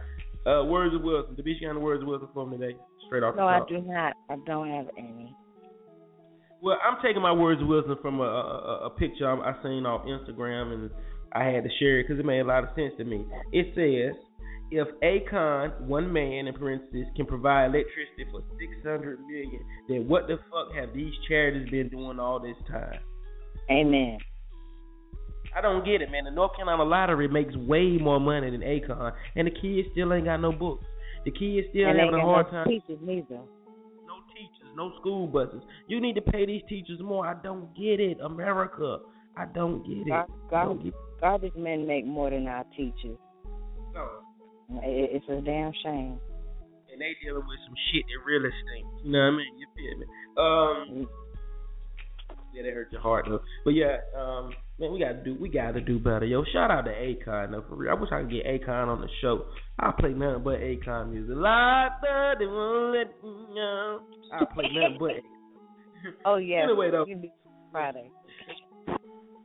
[0.45, 1.35] Uh, words of wisdom.
[1.35, 3.35] The bitch got the words of wisdom for me today, straight off.
[3.35, 4.13] No, I do not.
[4.29, 5.35] I don't have any.
[6.61, 9.85] Well, I'm taking my words of wisdom from a, a, a picture I I seen
[9.85, 10.91] off Instagram, and
[11.33, 13.25] I had to share it because it made a lot of sense to me.
[13.51, 14.15] It says,
[14.69, 20.37] if Akon, one man in parentheses, can provide electricity for 600 million, then what the
[20.51, 22.99] fuck have these charities been doing all this time?
[23.71, 24.17] Amen.
[25.55, 26.25] I don't get it, man.
[26.25, 30.25] The North Carolina lottery makes way more money than Akon, and the kids still ain't
[30.25, 30.85] got no books.
[31.25, 32.67] The kids still and having a hard no time.
[32.67, 33.39] teachers neither.
[34.05, 35.61] No teachers, no school buses.
[35.87, 37.25] You need to pay these teachers more.
[37.25, 38.99] I don't get it, America.
[39.35, 40.09] I don't get it.
[40.49, 43.17] Gar- I don't get garbage men make more than our teachers.
[43.93, 44.07] No.
[44.83, 46.19] It, it's a damn shame.
[46.91, 48.85] And they dealing with some shit in real estate.
[49.03, 49.57] You know what I mean?
[49.57, 50.05] You feel me?
[50.37, 51.09] Um.
[52.53, 53.41] Yeah, that hurt your heart though.
[53.63, 56.43] But yeah, um, man, we gotta do we gotta do better, yo.
[56.51, 57.91] Shout out to Akon though, for real.
[57.91, 59.45] I wish I could get Akon on the show.
[59.79, 61.35] I'll play nothing but Akon music.
[61.35, 63.99] Like that, they won't let me know.
[64.33, 65.11] I'll play nothing but.
[66.25, 66.63] Oh yeah.
[66.63, 67.05] Anyway, though.
[67.71, 68.11] Friday.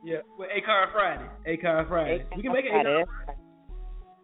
[0.03, 1.29] Yeah, well, Akon Friday.
[1.47, 2.25] Akon Friday.
[2.35, 3.03] we can make it Friday.
[3.03, 3.35] Akon.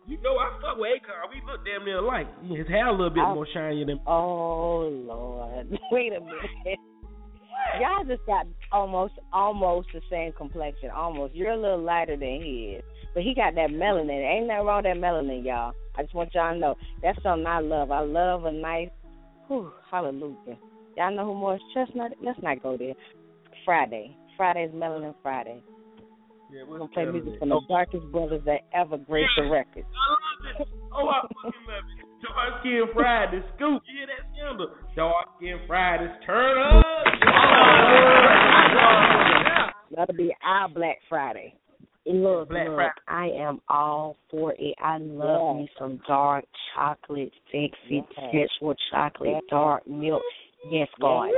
[0.08, 1.30] You know I fuck with Akon.
[1.30, 2.28] We look damn near alike.
[2.44, 4.00] His hair a little bit I- more shiny than.
[4.08, 6.80] Oh Lord, wait a minute.
[7.80, 10.90] Y'all just got almost almost the same complexion.
[10.90, 11.36] Almost.
[11.36, 14.26] You're a little lighter than he is, but he got that melanin.
[14.26, 15.74] Ain't nothing wrong with that melanin, y'all.
[15.96, 17.92] I just want y'all to know that's something I love.
[17.92, 18.90] I love a nice.
[19.48, 20.58] Whew, hallelujah.
[20.98, 22.12] Y'all know who Morris Chestnut?
[22.24, 22.94] Let's not go there.
[23.66, 24.16] Friday.
[24.40, 25.62] Friday's Melanin Friday.
[26.50, 27.62] Yeah, We're gonna play music from the oh.
[27.68, 29.84] darkest brothers that ever graced the record.
[30.94, 32.06] Oh, I fucking love it.
[32.24, 33.84] Dark skin Friday, scoop.
[33.86, 34.96] You hear that?
[34.96, 36.86] Dark skin Fridays, turn up.
[39.94, 41.54] That'll be our Black Friday.
[42.06, 42.94] Look, Black look, Friday.
[43.08, 44.76] I am all for it.
[44.82, 45.64] I love Yes.
[45.64, 48.32] me some dark chocolate, sexy, Yes.
[48.32, 49.44] sensual chocolate, Yes.
[49.50, 50.24] dark milk.
[50.70, 51.30] Yes, God.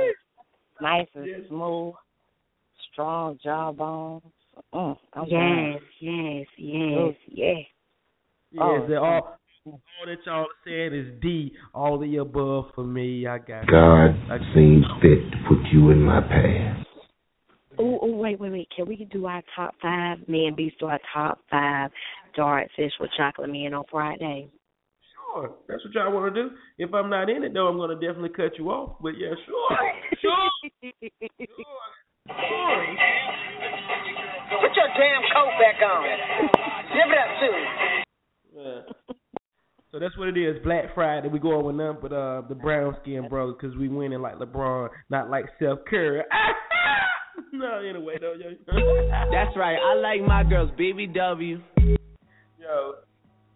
[0.80, 1.94] Nice and smooth,
[2.92, 4.22] strong jawbones.
[4.74, 7.56] Mm, I'm Yes, yes, yes, yes.
[8.50, 11.52] Yeah, Oh, that all, all that y'all said is D.
[11.74, 13.26] All the above for me.
[13.26, 16.86] I got God I, seems fit to put you in my path.
[17.78, 18.68] Oh, oh, wait, wait, wait.
[18.76, 20.18] Can we do our top five?
[20.28, 21.90] Me and Beast do our top five
[22.36, 24.50] dark sensual chocolate men on Friday.
[25.32, 26.50] Sure, that's what y'all want to do.
[26.76, 28.98] If I'm not in it, though, I'm gonna definitely cut you off.
[29.00, 29.78] But yeah, sure,
[30.20, 30.92] sure,
[31.38, 32.01] sure.
[32.28, 32.36] Put
[34.76, 36.06] your damn coat back on.
[36.92, 37.56] Give it up, too.
[38.56, 38.80] Yeah.
[39.90, 40.56] So that's what it is.
[40.64, 41.28] Black Friday.
[41.28, 44.88] We go with nothing but uh, the brown skin brothers because we winning like LeBron,
[45.10, 46.22] not like Steph Curry.
[47.52, 48.52] no, anyway though, yo.
[49.30, 49.76] That's right.
[49.76, 51.60] I like my girls BBW.
[51.76, 52.94] Yo,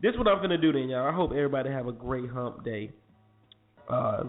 [0.02, 1.08] this what I'm gonna do then, y'all.
[1.08, 2.90] I hope everybody have a great hump day.
[3.88, 4.24] Uh,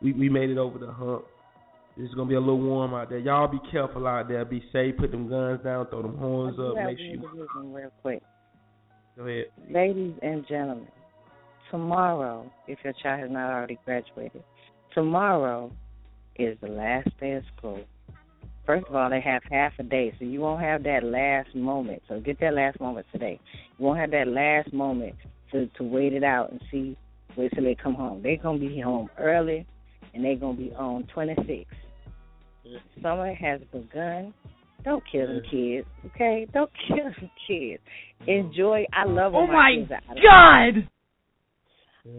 [0.00, 1.24] we we made it over the hump.
[1.98, 3.18] It's gonna be a little warm out there.
[3.18, 4.44] Y'all be careful out there.
[4.44, 4.96] Be safe.
[4.96, 5.88] Put them guns down.
[5.88, 6.76] Throw them horns up.
[6.76, 7.06] Make sure.
[7.06, 8.22] You, real quick.
[9.16, 9.46] go ahead.
[9.68, 10.86] Ladies and gentlemen,
[11.72, 14.44] tomorrow, if your child has not already graduated,
[14.94, 15.72] tomorrow
[16.36, 17.80] is the last day of school.
[18.64, 22.02] First of all, they have half a day, so you won't have that last moment.
[22.06, 23.40] So get that last moment today.
[23.76, 25.16] You won't have that last moment
[25.50, 26.96] to to wait it out and see
[27.36, 28.22] wait till they come home.
[28.22, 29.66] They're gonna be home early,
[30.14, 31.68] and they're gonna be on 26.
[33.02, 34.32] Summer has begun.
[34.84, 36.46] Don't kill them kids, okay?
[36.52, 37.82] Don't kill them kids.
[38.26, 38.84] Enjoy.
[38.92, 40.22] I love when Oh my my kids are out of
[40.84, 40.88] God!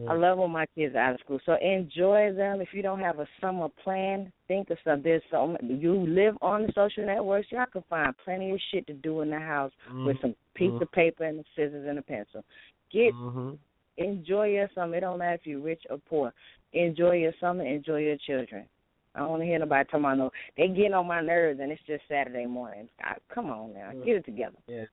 [0.07, 1.39] I love when my kids are out of school.
[1.45, 2.61] So enjoy them.
[2.61, 5.03] If you don't have a summer plan, think of something.
[5.03, 7.47] There's so much, you live on the social networks.
[7.51, 9.71] Y'all can find plenty of shit to do in the house
[10.05, 10.81] with some piece Mhm.
[10.81, 12.43] of paper and scissors and a pencil.
[12.91, 13.55] Get Mm-hmm.
[13.97, 14.97] enjoy your summer.
[14.97, 16.33] It don't matter if you're rich or poor.
[16.73, 17.63] Enjoy your summer.
[17.65, 18.67] Enjoy your children.
[19.15, 20.31] I don't want to hear nobody talking about no.
[20.57, 22.89] They getting on my nerves, and it's just Saturday morning.
[23.01, 24.57] I, come on now, get it together.
[24.67, 24.85] Yeah.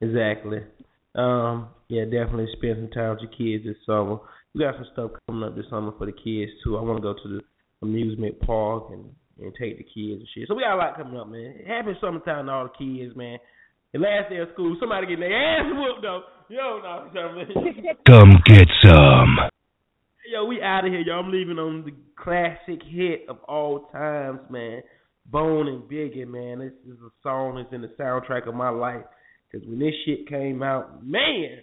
[0.00, 0.58] Exactly.
[1.14, 4.18] Um, yeah, definitely spend some time with your kids this summer.
[4.54, 6.76] We got some stuff coming up this summer for the kids too.
[6.76, 7.40] I want to go to the
[7.82, 9.06] amusement park and
[9.38, 10.48] and take the kids and shit.
[10.48, 11.56] So we got a lot coming up, man.
[11.66, 13.38] Happy summertime to all the kids, man.
[13.92, 16.22] The last day of school, somebody getting their ass whooped though.
[16.48, 17.10] Yo, no.
[18.06, 19.36] Come get some.
[20.28, 21.20] Yo, we out of here, y'all.
[21.20, 24.82] I'm leaving on the classic hit of all times, man.
[25.26, 26.58] Bone and Biggie, man.
[26.58, 29.04] This is a song that's in the soundtrack of my life.
[29.50, 31.58] Because when this shit came out, man,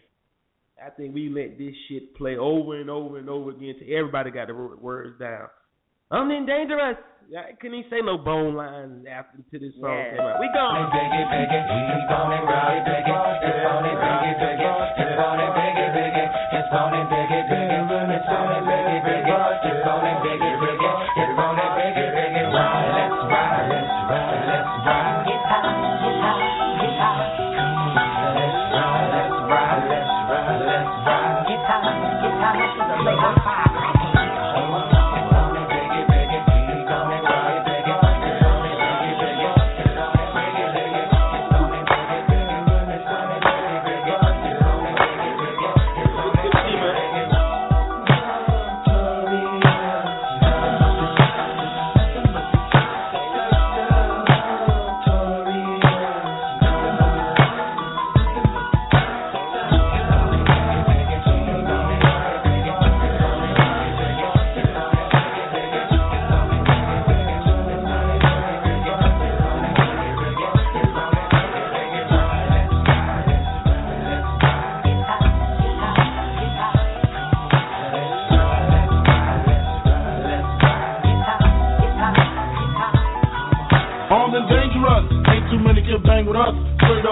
[0.83, 4.31] I think we let this shit play over and over and over again till everybody
[4.31, 5.47] got the words down.
[6.11, 6.97] I'm in dangerous.
[7.35, 10.11] I couldn't even say no bone lines after to this song Yeah.
[10.11, 10.39] came out.
[10.39, 10.91] We gone.
[10.91, 13.15] Biggie, biggie, keep on it, rowdy, biggie.
[13.43, 14.99] It's on it, biggie, biggie.
[14.99, 16.29] It's on it, biggie, biggie.
[16.59, 17.82] It's on it, biggie, biggie.
[18.23, 19.67] It's on it, biggie, biggie.
[19.67, 20.15] It's on it,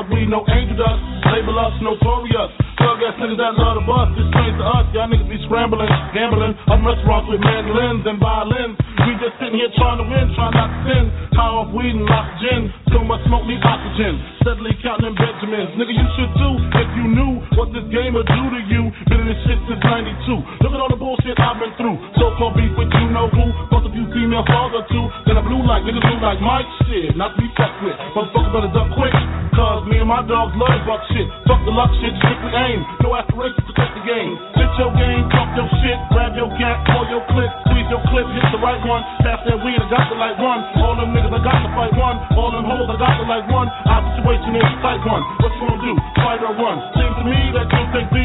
[0.02, 1.02] up, we no angel dust.
[1.30, 2.50] Label us notorious.
[2.82, 4.18] thug ass niggas that love to bust.
[4.18, 6.58] It's strange to us, y'all niggas be scrambling, gambling.
[6.74, 8.76] Up restaurants with mandolins and violins.
[9.06, 11.06] We just sitting here trying to win, trying not to sin.
[11.38, 12.74] High off weed and oxygen.
[12.90, 14.18] So much smoke needs oxygen.
[14.42, 15.78] Steadily counting Benjamins.
[15.78, 18.90] Nigga, you should too if you knew what this game would do to you.
[19.06, 20.66] Been in this shit since 92.
[20.66, 21.01] Look at all the
[21.32, 21.98] bullshit I've been through.
[22.20, 23.46] So called beef with you know who.
[23.72, 25.06] Bust a few female or two.
[25.28, 27.16] Then I blew like niggas blue like Mike shit.
[27.16, 27.96] Not to be fucked with.
[28.16, 29.14] Motherfuckers better duck quick.
[29.52, 31.28] Cause me and my dogs love buck shit.
[31.48, 32.80] Fuck the luck shit, strictly aim.
[33.04, 34.32] No aspirations to cut the game.
[34.56, 38.28] Fit your game, talk your shit, grab your gat, pull your clip, squeeze your clip,
[38.32, 39.04] hit the right one.
[39.28, 40.64] Pass that weed, I got the like one.
[40.80, 42.16] All them niggas, I got to fight one.
[42.40, 43.68] All them hoes, I got to like one.
[43.68, 45.24] Our situation is tight one.
[45.44, 45.94] What you gonna do?
[46.24, 46.78] Fight or run?
[46.96, 48.18] Seems to me that you think B,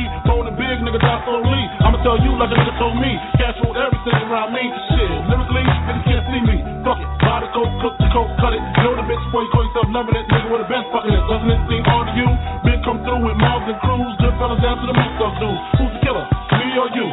[0.97, 1.63] bone and big, nigga die slowly.
[1.85, 3.13] I'ma tell you like a nigga told me.
[3.37, 4.65] Cash rolled everything around me.
[4.93, 6.57] Shit, lyrically, niggas can't see me.
[6.85, 8.63] Fuck it, buy the coke, cook the coke, cut it.
[8.81, 10.27] Know the bitch before you call yourself loving it.
[10.29, 11.25] Nigga with have been fucking it.
[11.29, 12.29] Doesn't it seem odd to you?
[12.65, 14.13] Big come through with mobs and crews.
[14.21, 15.61] Good fellas down to the most of dudes.
[15.77, 16.25] Who's the killer?
[16.57, 17.07] Me or you?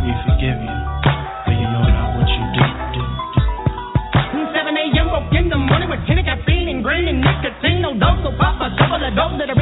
[0.00, 0.76] We forgive you,
[1.44, 2.64] but you know not what you do.
[2.96, 3.04] do.
[4.50, 5.06] 7 a.m.
[5.12, 7.82] woke in the morning with tin and green and nicotine.
[7.82, 9.59] No dose, so pop a couple of those that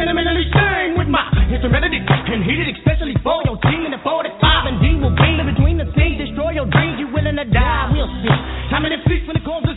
[0.00, 1.20] sentimentally stained with my
[1.52, 5.44] instrumentality and heated, especially for your team in the 45 and D will be in
[5.44, 6.16] between the scenes.
[6.16, 8.32] Destroy your dreams, you willing to die, we'll see.
[8.80, 9.76] In the streets when it calls the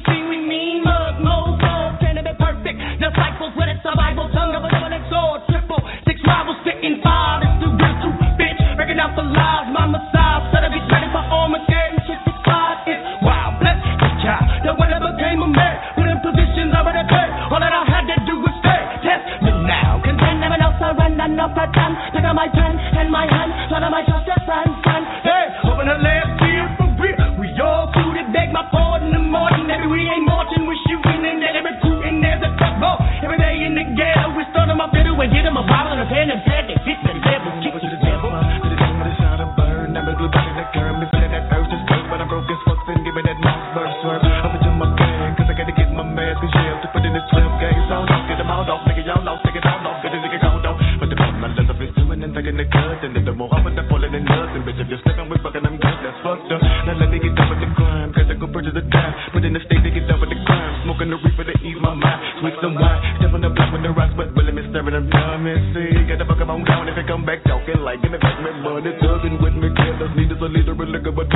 [59.33, 60.85] Put in the state to get done with the crime.
[60.85, 62.21] Smoking the reefer to ease my mind.
[62.37, 63.01] Switch some wine.
[63.17, 65.41] Step on the block with the rocks, but really me staring them down.
[65.41, 68.13] Me see, get the fuck up on down if it come back talking like give
[68.13, 68.93] me back my money.
[69.01, 70.13] Thugging with me, killers.
[70.13, 71.32] Need is a leader of liquor, but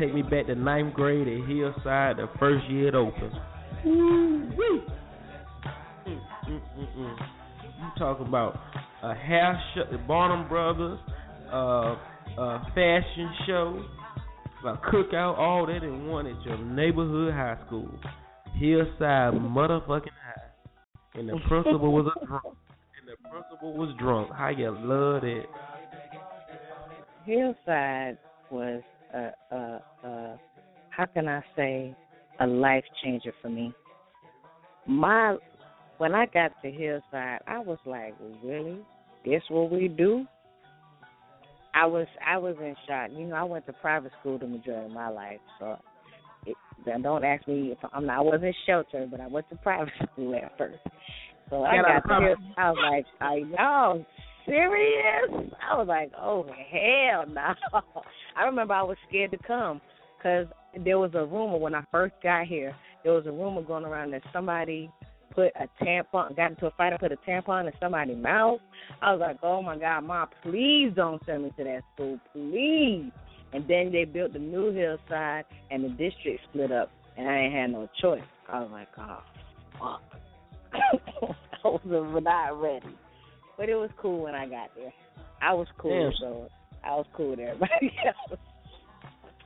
[0.00, 3.32] take me back to ninth grade at Hillside, the first year it opened.
[3.84, 4.82] Woo-wee.
[6.46, 8.58] You talking about
[9.02, 10.98] a hair show, the Barnum Brothers,
[11.52, 11.96] uh,
[12.38, 13.84] a fashion show,
[14.66, 17.90] a cookout, all that in one at your neighborhood high school,
[18.58, 22.44] Hillside motherfucking high, and the principal was a drunk.
[22.44, 24.30] And the principal was drunk.
[24.32, 25.46] How you love it?
[27.24, 28.18] Hillside
[28.50, 28.82] was
[31.00, 31.96] how can I say
[32.40, 33.72] a life changer for me.
[34.86, 35.36] My
[35.96, 38.80] when I got to Hillside, I was like, really?
[39.24, 40.26] This what we do?
[41.74, 43.10] I was I was in shock.
[43.12, 45.78] You know, I went to private school the majority of my life, so
[46.44, 46.56] it,
[47.02, 48.18] don't ask me if I'm not.
[48.18, 50.80] I wasn't sheltered, but I went to private school at first.
[51.48, 52.36] So I got to here.
[52.58, 54.06] I was like, "Are y'all
[54.44, 57.54] serious?" I was like, "Oh hell no!"
[58.36, 59.80] I remember I was scared to come
[60.18, 60.46] because
[60.84, 62.74] there was a rumor when I first got here.
[63.04, 64.90] There was a rumor going around that somebody
[65.34, 68.60] put a tampon, got into a fight and put a tampon in somebody's mouth.
[69.00, 73.10] I was like, oh my God, mom, please don't send me to that school, please.
[73.52, 77.54] And then they built the new hillside and the district split up, and I ain't
[77.54, 78.22] had no choice.
[78.48, 79.22] I was like, oh,
[79.78, 80.02] fuck.
[81.64, 82.96] I was not ready.
[83.56, 84.92] But it was cool when I got there.
[85.42, 86.48] I was cool, so
[86.84, 88.40] I was cool with everybody else.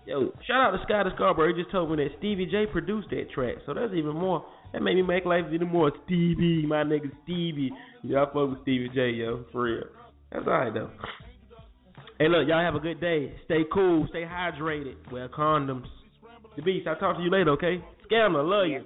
[0.07, 1.55] Yo, shout out to Scott Scarborough.
[1.55, 4.83] He just told me that Stevie J produced that track, so that's even more that
[4.83, 7.71] made me make life even more Stevie, my nigga Stevie.
[8.03, 9.85] Y'all fuck with Stevie J, yo, for real.
[10.31, 10.91] That's alright though.
[12.19, 13.35] Hey, look, y'all have a good day.
[13.47, 15.87] Stay cool, stay hydrated, wear condoms.
[16.57, 17.83] The Beast, I'll talk to you later, okay?
[18.11, 18.85] Scammer, love you.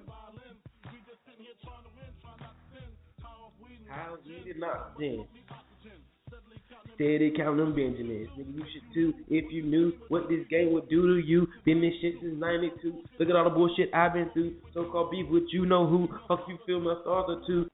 [3.88, 5.26] How did not then?
[6.98, 8.28] Steady counting them Benjamins.
[8.36, 9.14] Nigga, you should too.
[9.28, 12.92] If you knew what this game would do to you, been this shit since 92.
[13.20, 14.56] Look at all the bullshit I've been through.
[14.74, 16.08] So called beef with you know who.
[16.26, 17.70] Fuck you feel my stars are too.